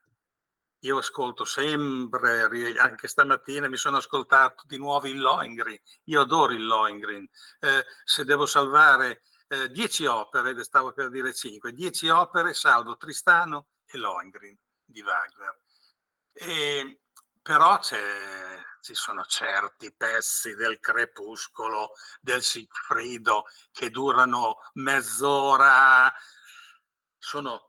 [0.81, 5.79] Io ascolto sempre, anche stamattina mi sono ascoltato di nuovo il Lohengrin.
[6.05, 7.27] Io adoro il Lohengrin.
[7.61, 13.67] Ehm, se devo salvare, ehm, 10 opere, stavo per dire 5, 10 opere salvo Tristano
[13.87, 14.55] e Lohengrin
[14.85, 15.59] di Wagner.
[16.33, 16.97] Ehm,
[17.41, 26.13] però ci sono certi pezzi del Crepuscolo, del Sigfrido che durano mezz'ora.
[27.17, 27.66] Sono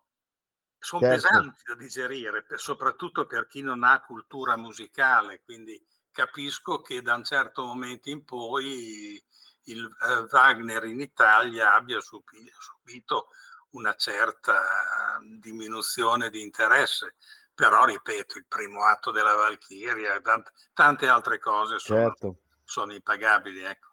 [0.79, 1.07] son Certo.
[1.07, 7.15] pesanti da digerire, per soprattutto per chi non ha cultura musicale, quindi capisco che da
[7.15, 9.23] un certo momento in poi
[9.65, 13.29] il, ehm, Wagner in Italia abbia subi subito
[13.71, 17.17] una certa diminuzione di interesse,
[17.55, 22.39] però ripeto, il primo atto della Valchiria e tante, tante altre cose sono, certo.
[22.65, 23.61] sono impagabili.
[23.63, 23.89] Ecco.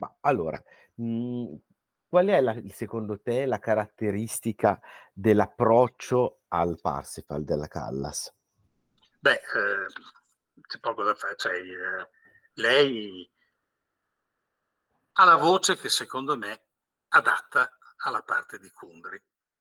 [0.00, 0.62] Ma allora,
[0.96, 1.58] mh, mhmm,
[2.08, 4.80] qual è la, secondo te la caratteristica
[5.18, 8.30] dell'approccio al Parsifal della Callas?
[9.18, 9.86] Beh, eh,
[10.60, 11.36] c'è poco da fare.
[11.36, 12.10] Cioè, eh,
[12.54, 13.28] lei
[15.12, 16.66] ha la voce che secondo me
[17.08, 19.20] adatta alla parte di Kundri,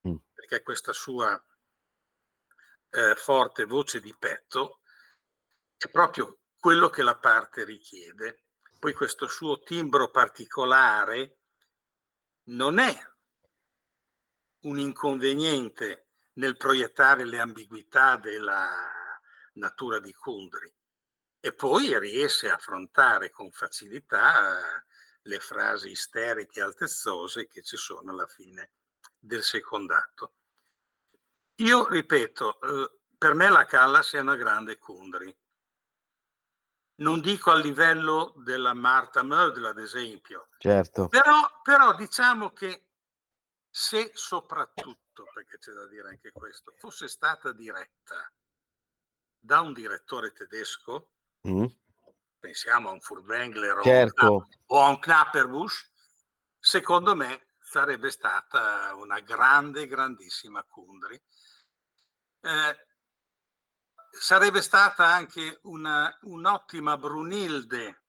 [0.09, 0.15] mm.
[0.33, 1.41] perché questa sua
[2.89, 4.81] eh, forte voce di petto
[5.77, 8.43] è proprio quello che la parte richiede.
[8.77, 11.37] Poi questo suo timbro particolare
[12.47, 12.93] non è
[14.65, 18.69] un inconveniente nel proiettare le ambiguità della
[19.53, 20.71] natura di Kundri
[21.39, 24.83] e poi riesce a affrontare con facilità
[25.21, 28.71] le frasi isteriche e altezzose che ci sono alla fine
[29.17, 30.33] del secondato.
[31.59, 35.35] Io ripeto, eh, per me la Callas è una grande Kundri.
[36.97, 40.49] Non dico a livello della Marta Mödel, ad esempio.
[40.57, 41.07] Certo.
[41.07, 42.84] Però, però diciamo che
[43.77, 48.31] se soprattutto, perché c'è da dire anche questo, fosse stata diretta
[49.37, 51.09] da un direttore tedesco,
[51.45, 51.65] mm
[52.45, 54.49] pensiamo a un Furtwängler certo.
[54.67, 55.89] o a un Knapperbusch,
[56.59, 61.19] secondo me sarebbe stata una grande, grandissima Kundri.
[62.41, 62.87] Eh,
[64.11, 68.03] sarebbe stata anche una, un'ottima Brunilde,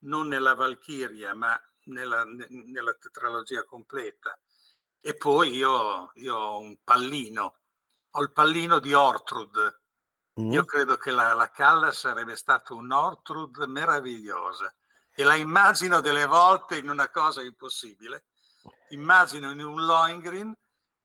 [0.00, 4.36] non nella Valchiria, ma nella, nella tetralogia completa.
[5.00, 7.56] E poi io, io ho un pallino,
[8.10, 9.80] ho il pallino di Ortrud,
[10.40, 10.52] Mm.
[10.52, 14.72] Io credo che la, la Calla sarebbe stata un Ortrud meravigliosa
[15.14, 18.26] e la immagino delle volte in una cosa impossibile.
[18.90, 20.54] Immagino in un Lohengrin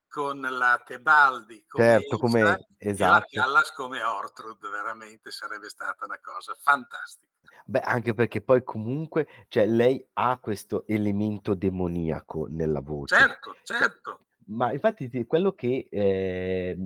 [0.08, 3.12] con la Tebaldi come, certo, come esatto.
[3.12, 7.25] la Callas come Ortrud, veramente sarebbe stata una cosa fantastica.
[7.68, 13.16] Beh, anche perché poi comunque, cioè, lei ha questo elemento demoniaco nella voce.
[13.16, 14.20] Certo, certo.
[14.46, 16.78] Ma infatti quello che eh,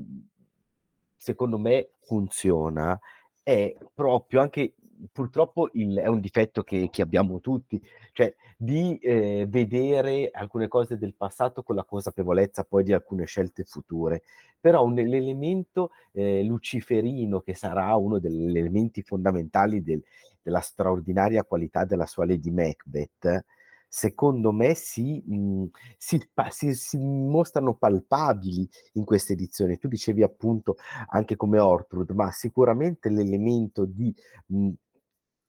[1.19, 2.99] secondo me funziona
[3.43, 4.75] è proprio anche
[5.13, 7.83] purtroppo il, è un difetto che, che abbiamo tutti,
[8.13, 13.65] cioè di eh, vedere alcune cose del passato con la consapevolezza poi di alcune scelte
[13.65, 14.23] future.
[14.61, 20.03] Però un, l'elemento eh, luciferino che sarà uno degli elementi fondamentali del,
[20.43, 23.45] della straordinaria qualità della sua Lady Macbeth,
[23.93, 26.21] secondo me si, mh, mhmm, si,
[26.51, 29.79] si, si, mostrano palpabili in queste edizioni.
[29.79, 30.77] Tu dicevi appunto
[31.09, 34.15] anche come Ortrud, ma sicuramente l'elemento di...
[34.47, 34.75] Mh, mhmm,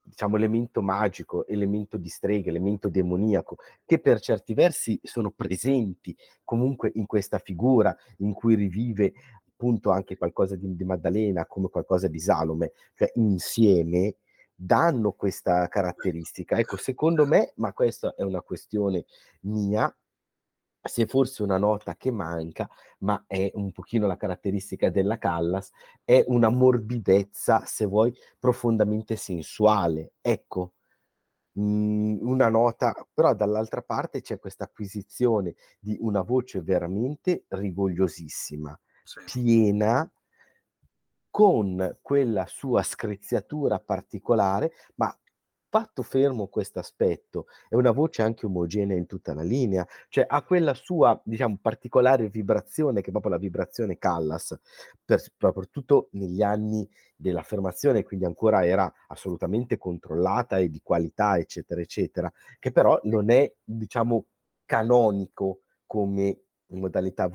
[0.02, 6.92] diciamo elemento magico, elemento di strega, elemento demoniaco, che per certi versi sono presenti comunque
[6.96, 9.14] in questa figura in cui rivive
[9.50, 14.16] appunto anche qualcosa di, di Maddalena come qualcosa di Salome, cioè insieme
[14.54, 16.58] danno questa caratteristica.
[16.58, 19.06] Ecco, secondo me, ma questa è una questione
[19.42, 19.94] mia,
[20.84, 22.70] se forse una nota che manca,
[23.00, 25.72] ma è un pochino la caratteristica della Callas,
[26.04, 30.14] è una morbidezza, se vuoi, profondamente sensuale.
[30.22, 30.74] Ecco,
[31.54, 39.20] mh, una nota, però dall'altra parte c'è questa acquisizione di una voce veramente rigogliosissima, sì.
[39.26, 40.10] piena
[41.30, 45.16] con quella sua screziatura particolare, ma
[45.72, 50.44] fatto fermo questo aspetto, è una voce anche omogenea in tutta la linea, cioè ha
[50.44, 54.60] quella sua, diciamo, particolare vibrazione, che è proprio la vibrazione Callas,
[55.06, 62.30] per, soprattutto negli anni dell'affermazione, quindi ancora era assolutamente controllata e di qualità, eccetera, eccetera,
[62.60, 64.26] che però non è, diciamo,
[64.66, 66.38] canonico come
[66.72, 67.28] in modalità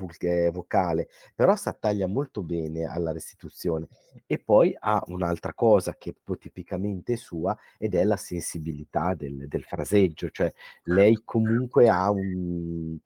[0.51, 3.87] vocale, però si attaglia molto bene alla restituzione.
[4.25, 9.47] E poi ha un'altra cosa che è proprio tipicamente sua ed è la sensibilità del,
[9.47, 10.51] del fraseggio, cioè
[10.83, 12.97] lei certo, comunque ha un,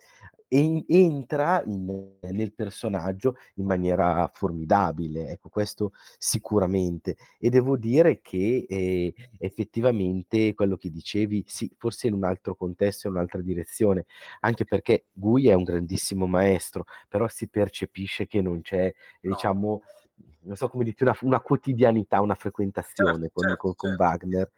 [0.53, 7.15] en- entra in, nel personaggio in maniera formidabile, ecco questo sicuramente.
[7.39, 13.07] E devo dire che eh, effettivamente quello che dicevi, sì, forse in un altro contesto,
[13.07, 14.05] in un'altra direzione,
[14.41, 19.33] anche perché Gui è un grandissimo maestro, però si percepisce che non c'è, no.
[19.33, 19.81] diciamo,
[20.41, 24.03] non so come dire, una, una quotidianità, una frequentazione certo, con, certo, con, con certo.
[24.03, 24.51] Wagner.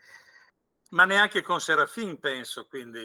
[0.89, 2.99] Ma neanche con Serafin, penso, quindi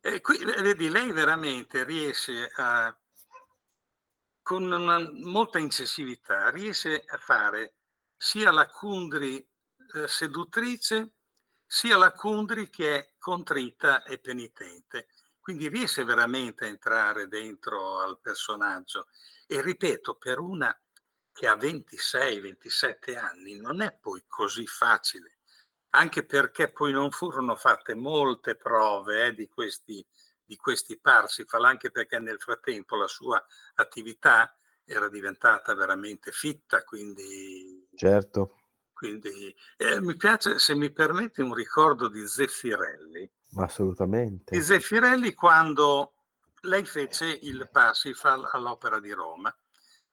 [0.00, 2.96] e qui, vedi, lei veramente riesce a,
[4.42, 4.66] con
[5.22, 7.74] molta incessività, riesce a fare
[8.16, 9.36] sia la Kundri
[9.94, 11.12] eh, seduttrice,
[11.66, 15.08] sia la Kundri che è contrita e penitente.
[15.40, 19.08] quindi riesce veramente a entrare dentro al personaggio.
[19.46, 20.74] E ripeto, per una
[21.32, 25.39] che ha 26-27 anni non è poi così facile,
[25.90, 30.04] anche perché poi non furono fatte molte prove eh, di, questi,
[30.44, 37.88] di questi Parsifal, anche perché nel frattempo la sua attività era diventata veramente fitta, quindi...
[37.94, 38.56] Certo.
[38.92, 43.30] Quindi eh, mi piace, se mi permette, un ricordo di Zeffirelli.
[43.56, 44.54] Assolutamente.
[44.54, 46.12] Di Zeffirelli quando
[46.62, 49.54] lei fece il Parsifal all'Opera di Roma.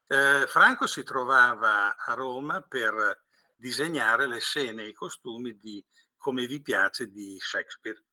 [0.08, 3.26] Eh, Franco si trovava a Roma per
[3.58, 5.84] disegnare le scene e i costumi di
[6.16, 8.04] Come vi piace di Shakespeare.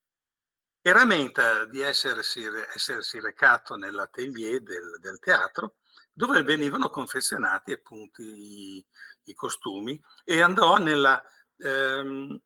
[0.80, 5.76] E rammenta di essersi, essersi recato nell'atelier del, del teatro
[6.12, 8.84] dove venivano confezionati appunto i,
[9.24, 11.22] i costumi e andò nella,
[11.57, 12.40] ehm,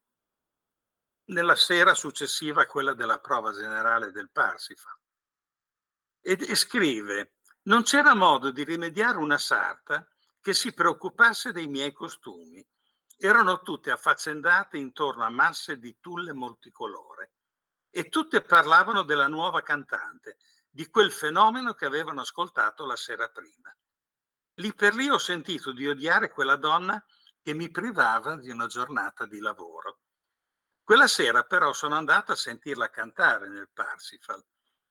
[1.24, 4.98] nella sera successiva a quella della prova generale del Parsifal
[6.20, 10.06] e, e scrive non c'era modo di rimediare una sarta
[10.40, 12.66] che si preoccupasse dei miei costumi.
[13.20, 17.32] Erano tutte affaccendate intorno a masse di tulle multicolore
[17.90, 20.36] e tutte parlavano della nuova cantante,
[20.70, 23.76] di quel fenomeno che avevano ascoltato la sera prima.
[24.60, 27.04] Lì per lì ho sentito di odiare quella donna
[27.42, 29.98] che mi privava di una giornata di lavoro.
[30.84, 34.44] Quella sera però sono andata a sentirla cantare nel Parsifal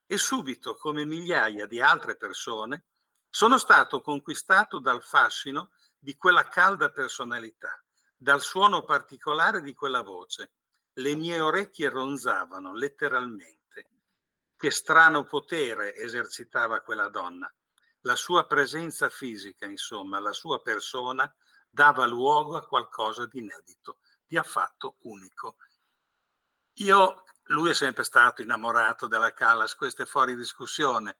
[0.05, 2.87] e subito, come migliaia di altre persone,
[3.29, 7.81] sono stato conquistato dal fascino di quella calda personalità,
[8.17, 10.51] dal suono particolare di quella voce.
[10.93, 13.55] Le mie orecchie ronzavano letteralmente.
[14.57, 17.51] Che strano potere esercitava quella donna.
[18.01, 21.31] La sua presenza fisica, insomma, la sua persona
[21.69, 25.57] dava luogo a qualcosa di inedito, di affatto unico.
[26.79, 31.17] Io, lui è sempre stato innamorato della Callas, questo è fuori discussione,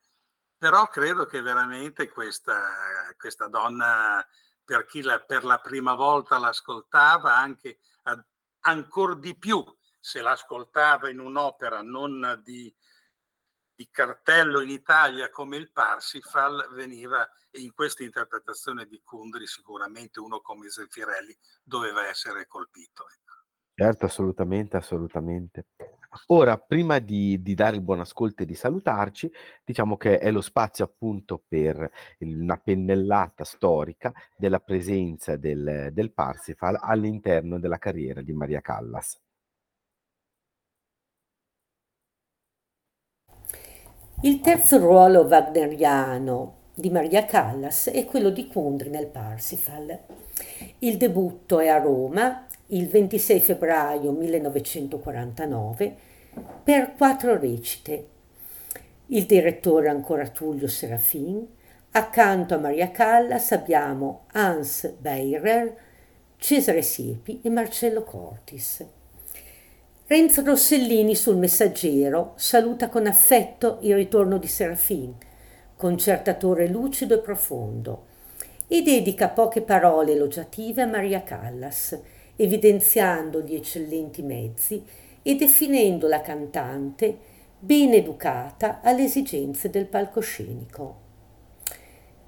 [0.58, 4.26] però credo che veramente questa, questa donna,
[4.68, 7.80] per chi la, per la prima volta l'ascoltava, anche
[8.62, 9.64] ancora di più
[9.98, 12.74] se l'ascoltava in un'opera non di
[13.78, 20.42] di cartello in Italia come il Parsifal veniva in questa interpretazione di Kundry sicuramente uno
[20.42, 23.06] come Zeffirelli doveva essere colpito.
[23.08, 23.34] Ecco.
[23.76, 25.68] Certo, assolutamente, assolutamente.
[26.28, 29.32] Ora, prima di, di, dare il buon ascolto e di salutarci,
[29.64, 31.90] diciamo che è lo spazio appunto per
[32.20, 39.20] una pennellata storica della presenza del, del Parsifal all'interno della carriera di Maria Callas.
[44.22, 50.00] Il terzo ruolo wagneriano di Maria Callas è quello di Kundry nel Parsifal.
[50.80, 55.96] Il debutto è a Roma il 26 febbraio 1949
[56.64, 58.08] per quattro recite.
[59.08, 61.48] Il direttore ancora Tullio Serafin.
[61.92, 65.76] Accanto a Maria Callas abbiamo Hans Beirer,
[66.38, 68.86] Cesare Siepi e Marcello Cortis.
[70.06, 75.16] Renzo Rossellini sul Messaggero saluta con affetto il ritorno di Serafin,
[75.76, 78.06] concertatore lucido e profondo,
[78.68, 81.98] e dedica poche parole elogiative a Maria Callas,
[82.36, 84.86] evidenziando gli eccellenti mezzi
[85.28, 87.18] e definendo la cantante
[87.60, 90.96] ben educata alle esigenze del palcoscenico.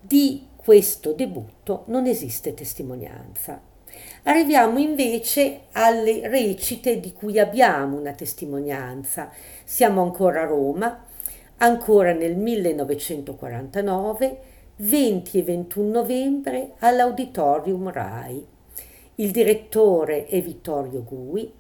[0.02, 3.62] Di questo debutto non esiste testimonianza.
[4.24, 9.32] Arriviamo invece alle recite di cui abbiamo una testimonianza.
[9.64, 11.06] Siamo ancora a Roma,
[11.60, 14.39] ancora nel 1949,
[14.76, 18.45] 20 e 21 novembre all'Auditorium RAI.
[19.16, 21.59] Il direttore è Vittorio Gui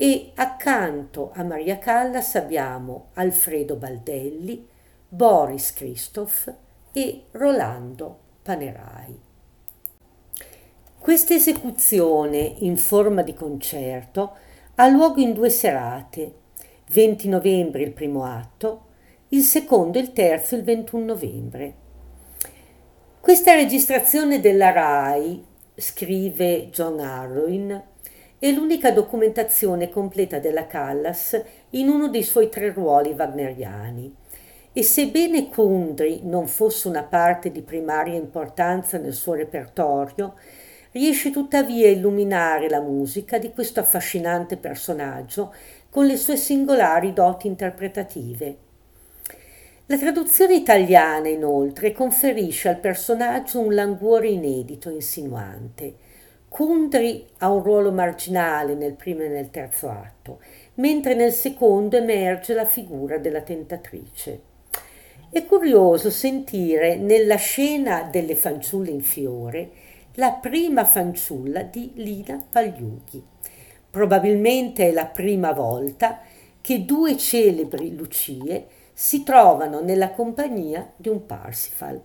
[0.00, 4.64] e accanto a Maria Callas abbiamo Alfredo Baldelli,
[5.08, 6.54] Boris Christoph
[6.92, 9.20] e Rolando Panerai.
[10.96, 14.36] Questa esecuzione in forma di concerto
[14.76, 16.34] ha luogo in due serate,
[16.92, 18.84] 20 novembre il primo atto,
[19.30, 21.74] il secondo e il terzo il 21 novembre.
[23.20, 25.44] Questa registrazione della RAI,
[25.74, 27.87] scrive John Harrowin,
[28.40, 34.14] è l'unica documentazione completa della Callas in uno dei suoi tre ruoli wagneriani.
[34.72, 40.34] E sebbene Kundry non fosse una parte di primaria importanza nel suo repertorio,
[40.92, 45.52] riesce tuttavia a illuminare la musica di questo affascinante personaggio
[45.90, 48.56] con le sue singolari doti interpretative.
[49.86, 55.94] La traduzione italiana, inoltre, conferisce al personaggio un languore inedito e insinuante.
[56.48, 60.40] Kundry ha un ruolo marginale nel primo e nel terzo atto,
[60.74, 64.40] mentre nel secondo emerge la figura della tentatrice.
[65.30, 69.70] È curioso sentire nella scena delle fanciulle in fiore
[70.14, 73.22] la prima fanciulla di Lina Pagliughi.
[73.90, 76.20] Probabilmente è la prima volta
[76.60, 82.00] che due celebri Lucie si trovano nella compagnia di un Parsifal.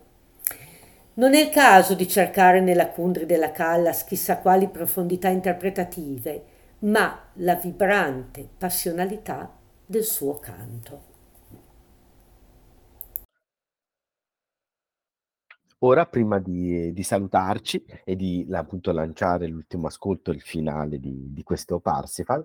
[1.16, 6.43] Non è il caso di cercare nella Kundry della Callas chissà quali profondità interpretative,
[6.80, 9.55] ma la vibrante passionalità
[9.86, 11.11] del suo canto.
[15.80, 21.43] Ora, prima di, di salutarci e di appunto lanciare l'ultimo ascolto, il finale di, di
[21.43, 22.43] questo Parsifal,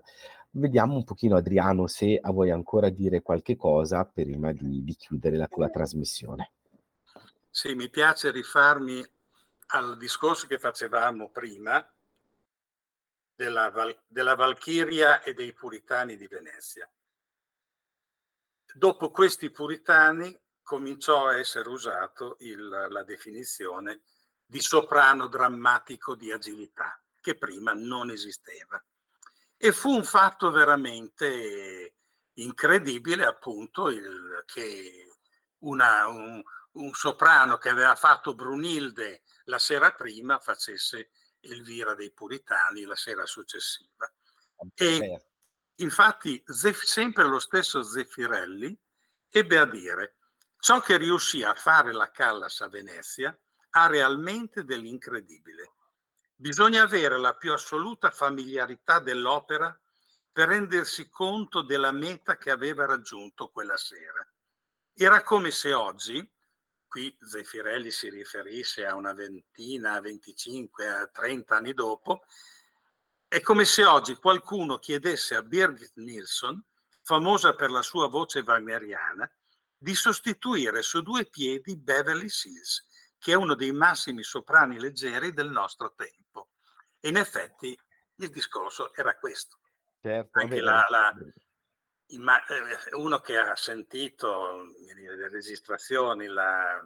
[0.50, 5.46] vediamo un pochino Adriano se vuoi ancora dire qualche cosa prima di, di chiudere la
[5.46, 6.50] tua trasmissione.
[7.50, 9.04] Sì, mi piace rifarmi
[9.68, 11.84] al discorso che facevamo prima
[13.34, 16.90] della, Val- della Valchiria e dei puritani di Venezia.
[18.74, 24.02] Dopo questi puritani cominciò a essere usato il, la definizione
[24.44, 28.82] di soprano drammatico di agilità, che prima non esisteva.
[29.56, 31.94] E fu un fatto veramente
[32.34, 35.16] incredibile, appunto, il, che
[35.58, 36.42] una, un,
[36.78, 41.10] un, soprano che aveva fatto Brunilde la sera prima facesse
[41.40, 44.10] Elvira dei Puritani la sera successiva.
[44.74, 45.22] E
[45.76, 48.76] infatti sempre lo stesso Zeffirelli
[49.30, 50.18] ebbe a dire
[50.60, 53.36] Ciò che riuscì a fare la Callas a Venezia
[53.70, 55.72] ha realmente dell'incredibile.
[56.34, 59.76] Bisogna avere la più assoluta familiarità dell'opera
[60.32, 64.26] per rendersi conto della meta che aveva raggiunto quella sera.
[64.94, 66.28] Era come se oggi,
[66.88, 72.24] qui Zeffirelli si riferisse a una ventina, 25, a 30 anni dopo,
[73.28, 76.64] è come se oggi qualcuno chiedesse a Birgit Nilsson,
[77.02, 79.30] famosa per la sua voce wagneriana,
[79.76, 82.86] di sostituire su due piedi Beverly Seals,
[83.18, 86.48] che è uno dei massimi soprani leggeri del nostro tempo.
[86.98, 87.78] E in effetti
[88.16, 89.58] il discorso era questo.
[90.00, 91.32] Certo, Anche la, la, eh,
[92.92, 96.80] uno che ha sentito le registrazioni, la,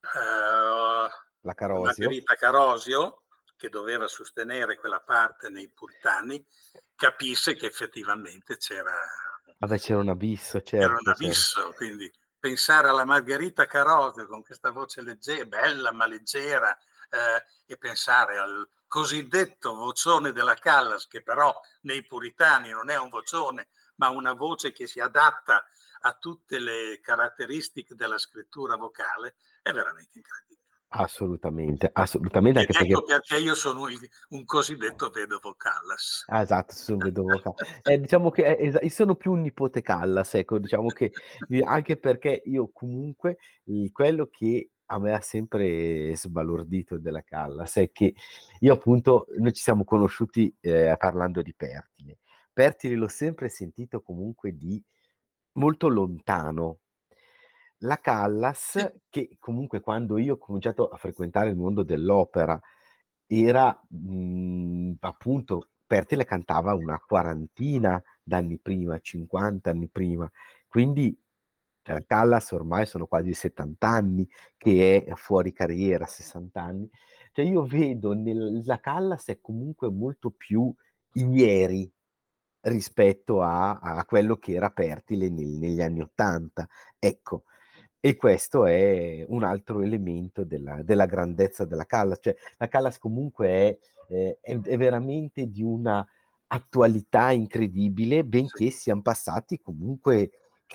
[0.00, 1.08] uh,
[1.40, 1.82] la Carosio.
[1.84, 3.22] Margherita Carosio,
[3.56, 6.44] che doveva sostenere quella parte nei puritani,
[6.94, 8.94] capisse che effettivamente c'era
[9.62, 10.84] Vabbè, c'era un abisso, certo.
[10.84, 11.22] Era un certo.
[11.22, 11.76] abisso, certo.
[11.76, 16.76] quindi pensare alla Margherita Carosio con questa voce leggera, bella ma leggera,
[17.08, 23.08] eh, e pensare al cosiddetto vocione della Callas, che però nei puritani non è un
[23.08, 25.64] vocione, ma una voce che si adatta
[26.00, 30.60] a tutte le caratteristiche della scrittura vocale, è veramente incredibile.
[30.88, 32.58] Assolutamente, assolutamente.
[32.58, 33.22] Anche ecco perché...
[33.28, 33.86] perché io sono
[34.28, 36.24] un cosiddetto vedovo Callas.
[36.26, 37.80] Ah, esatto, sono un vedovo Callas.
[37.84, 41.12] Eh, diciamo che eh, sono più un nipote Callas, ecco, diciamo che
[41.64, 43.38] anche perché io comunque
[43.90, 48.14] quello che a me ha sempre sbalordito della Callas è che
[48.60, 52.18] io appunto, noi ci siamo conosciuti eh, parlando di Pertile.
[52.52, 54.80] Pertile l'ho sempre sentito comunque di
[55.52, 56.78] molto lontano.
[57.78, 62.60] La Callas, che comunque quando io ho cominciato a frequentare il mondo dell'opera,
[63.26, 70.30] era mh, appunto Pertile cantava una quarantina d'anni prima, 50 anni prima,
[70.68, 71.14] quindi
[71.82, 76.88] cioè, Callas ormai sono quasi 70 anni che è fuori carriera, 60 anni.
[77.32, 80.72] Cioè io vedo nella Callas è comunque molto più
[81.14, 81.90] ieri
[82.62, 86.68] rispetto a, a quello che era Pertile nel, negli anni 80.
[86.98, 87.44] Ecco,
[87.98, 92.18] e questo è un altro elemento della, della grandezza della Callas.
[92.20, 93.78] Cioè, la Callas comunque è,
[94.08, 96.06] eh, è, è veramente di una
[96.48, 100.30] attualità incredibile, benché siano passati comunque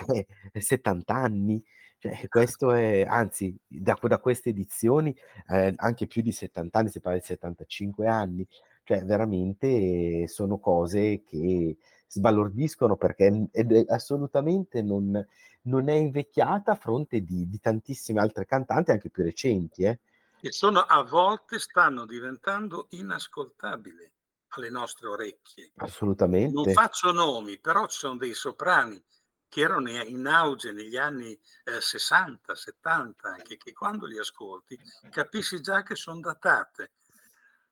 [0.06, 0.26] eh,
[0.60, 1.62] 70 anni.
[1.98, 5.14] Cioè, questo è, anzi, da, da queste edizioni
[5.48, 8.46] eh, anche più di 70 anni, si parla di 75 anni.
[8.84, 11.76] Cioè, veramente sono cose che
[12.08, 15.26] sbalordiscono perché è, assolutamente non,
[15.62, 19.82] non, è invecchiata a fronte di, di, tantissime altre cantanti, anche più recenti.
[19.82, 20.00] Eh.
[20.40, 24.10] E sono a volte stanno diventando inascoltabili
[24.50, 25.72] alle nostre orecchie.
[25.76, 26.54] Assolutamente.
[26.54, 29.02] Non faccio nomi, però ci sono dei soprani
[29.48, 34.78] che erano in auge negli anni eh, 60, 70, anche che quando li ascolti
[35.10, 36.92] capisci già che sono datate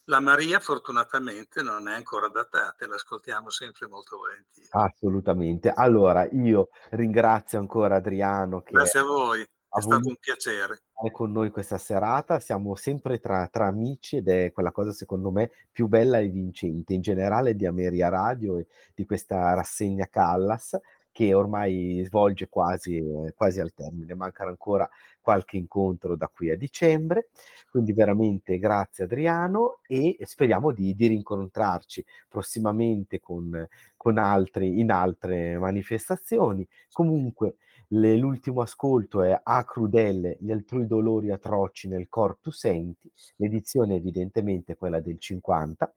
[0.09, 4.69] la Maria fortunatamente non è ancora datata, l'ascoltiamo sempre molto volentieri.
[4.71, 5.71] Assolutamente.
[5.71, 9.43] Allora, io ringrazio ancora Adriano che Grazie a voi.
[9.43, 10.83] È stato un piacere.
[11.11, 15.51] Con noi questa serata, siamo sempre tra, tra, amici ed è quella cosa secondo me
[15.71, 20.79] più bella e vincente in generale di Ameria Radio e di questa rassegna Callas
[21.17, 23.03] che ormai svolge quasi,
[23.35, 24.87] quasi al termine, mancano ancora
[25.23, 27.31] qualche incontro da qui a dicembre,
[27.71, 35.57] quindi veramente grazie Adriano e speriamo di, di rincontrarci prossimamente con, con altri, in altre
[35.57, 36.69] manifestazioni.
[36.93, 37.57] Comunque
[37.89, 43.95] le, l'ultimo ascolto è A crudelle gli altrui dolori atroci nel cor tu senti, l'edizione
[43.95, 45.91] è evidentemente quella del 50,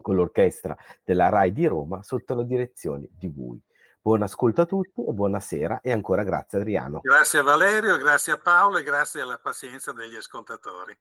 [0.00, 0.74] con l'orchestra
[1.04, 3.60] della RAI di Roma sotto la direzione di Vui.
[4.02, 7.00] Buon ascolto a tutti e buonasera e ancora grazie Adriano.
[7.02, 10.98] Grazie a Valerio, grazie a Paolo e grazie alla pazienza degli ascoltatori.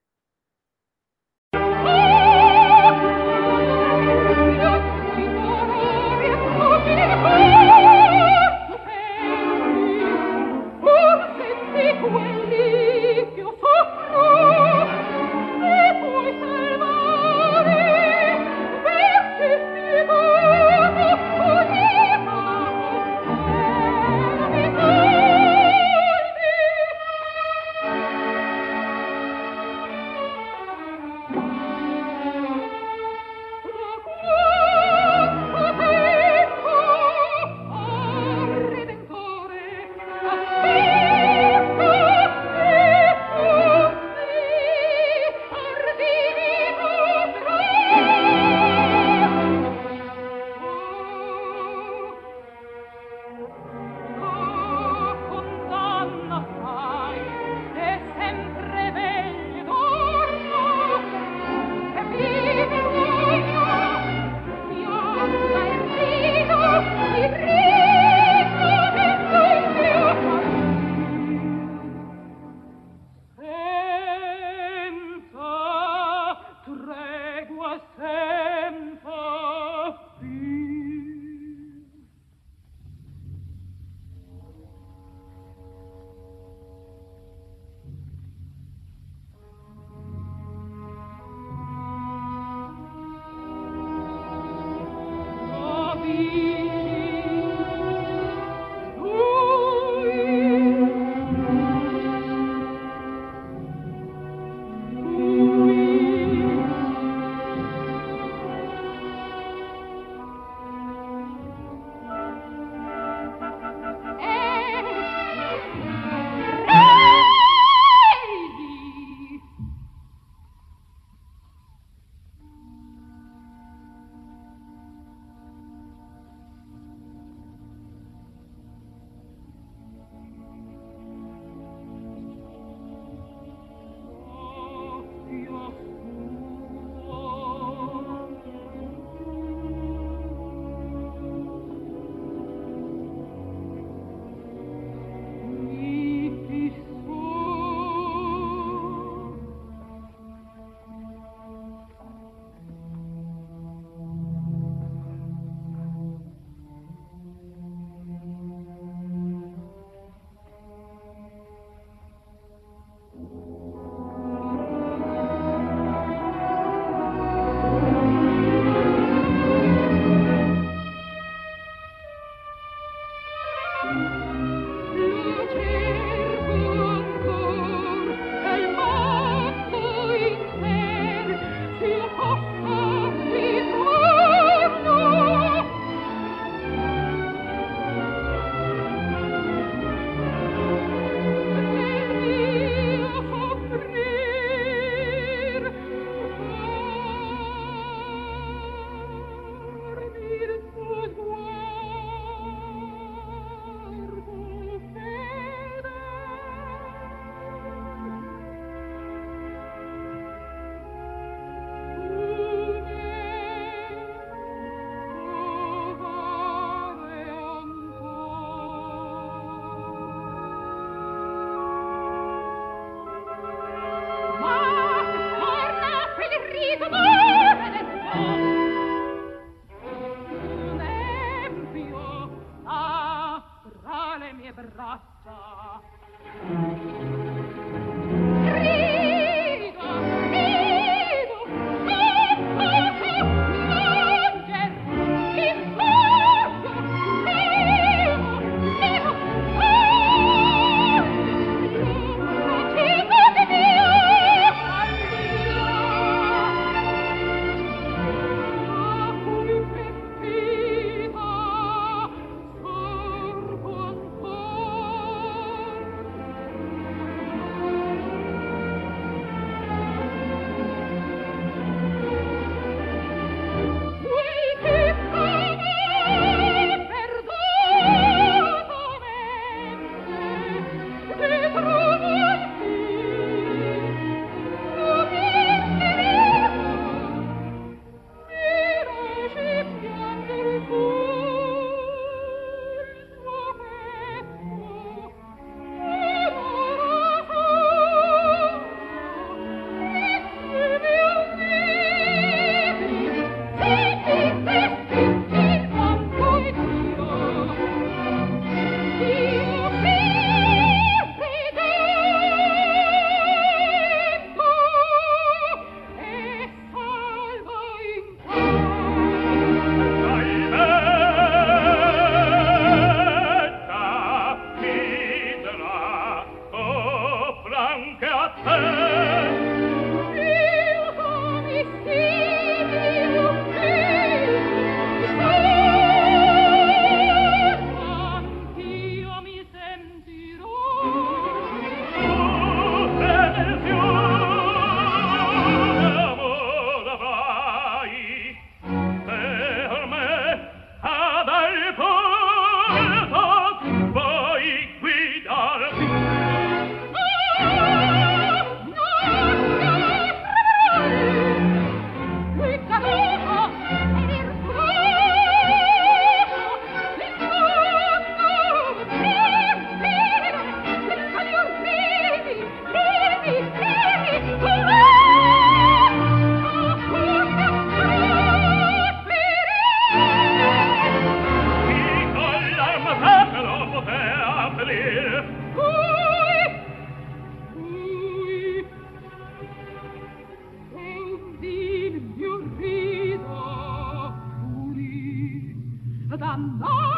[396.29, 396.88] Madonna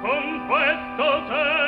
[0.00, 1.67] con questo segno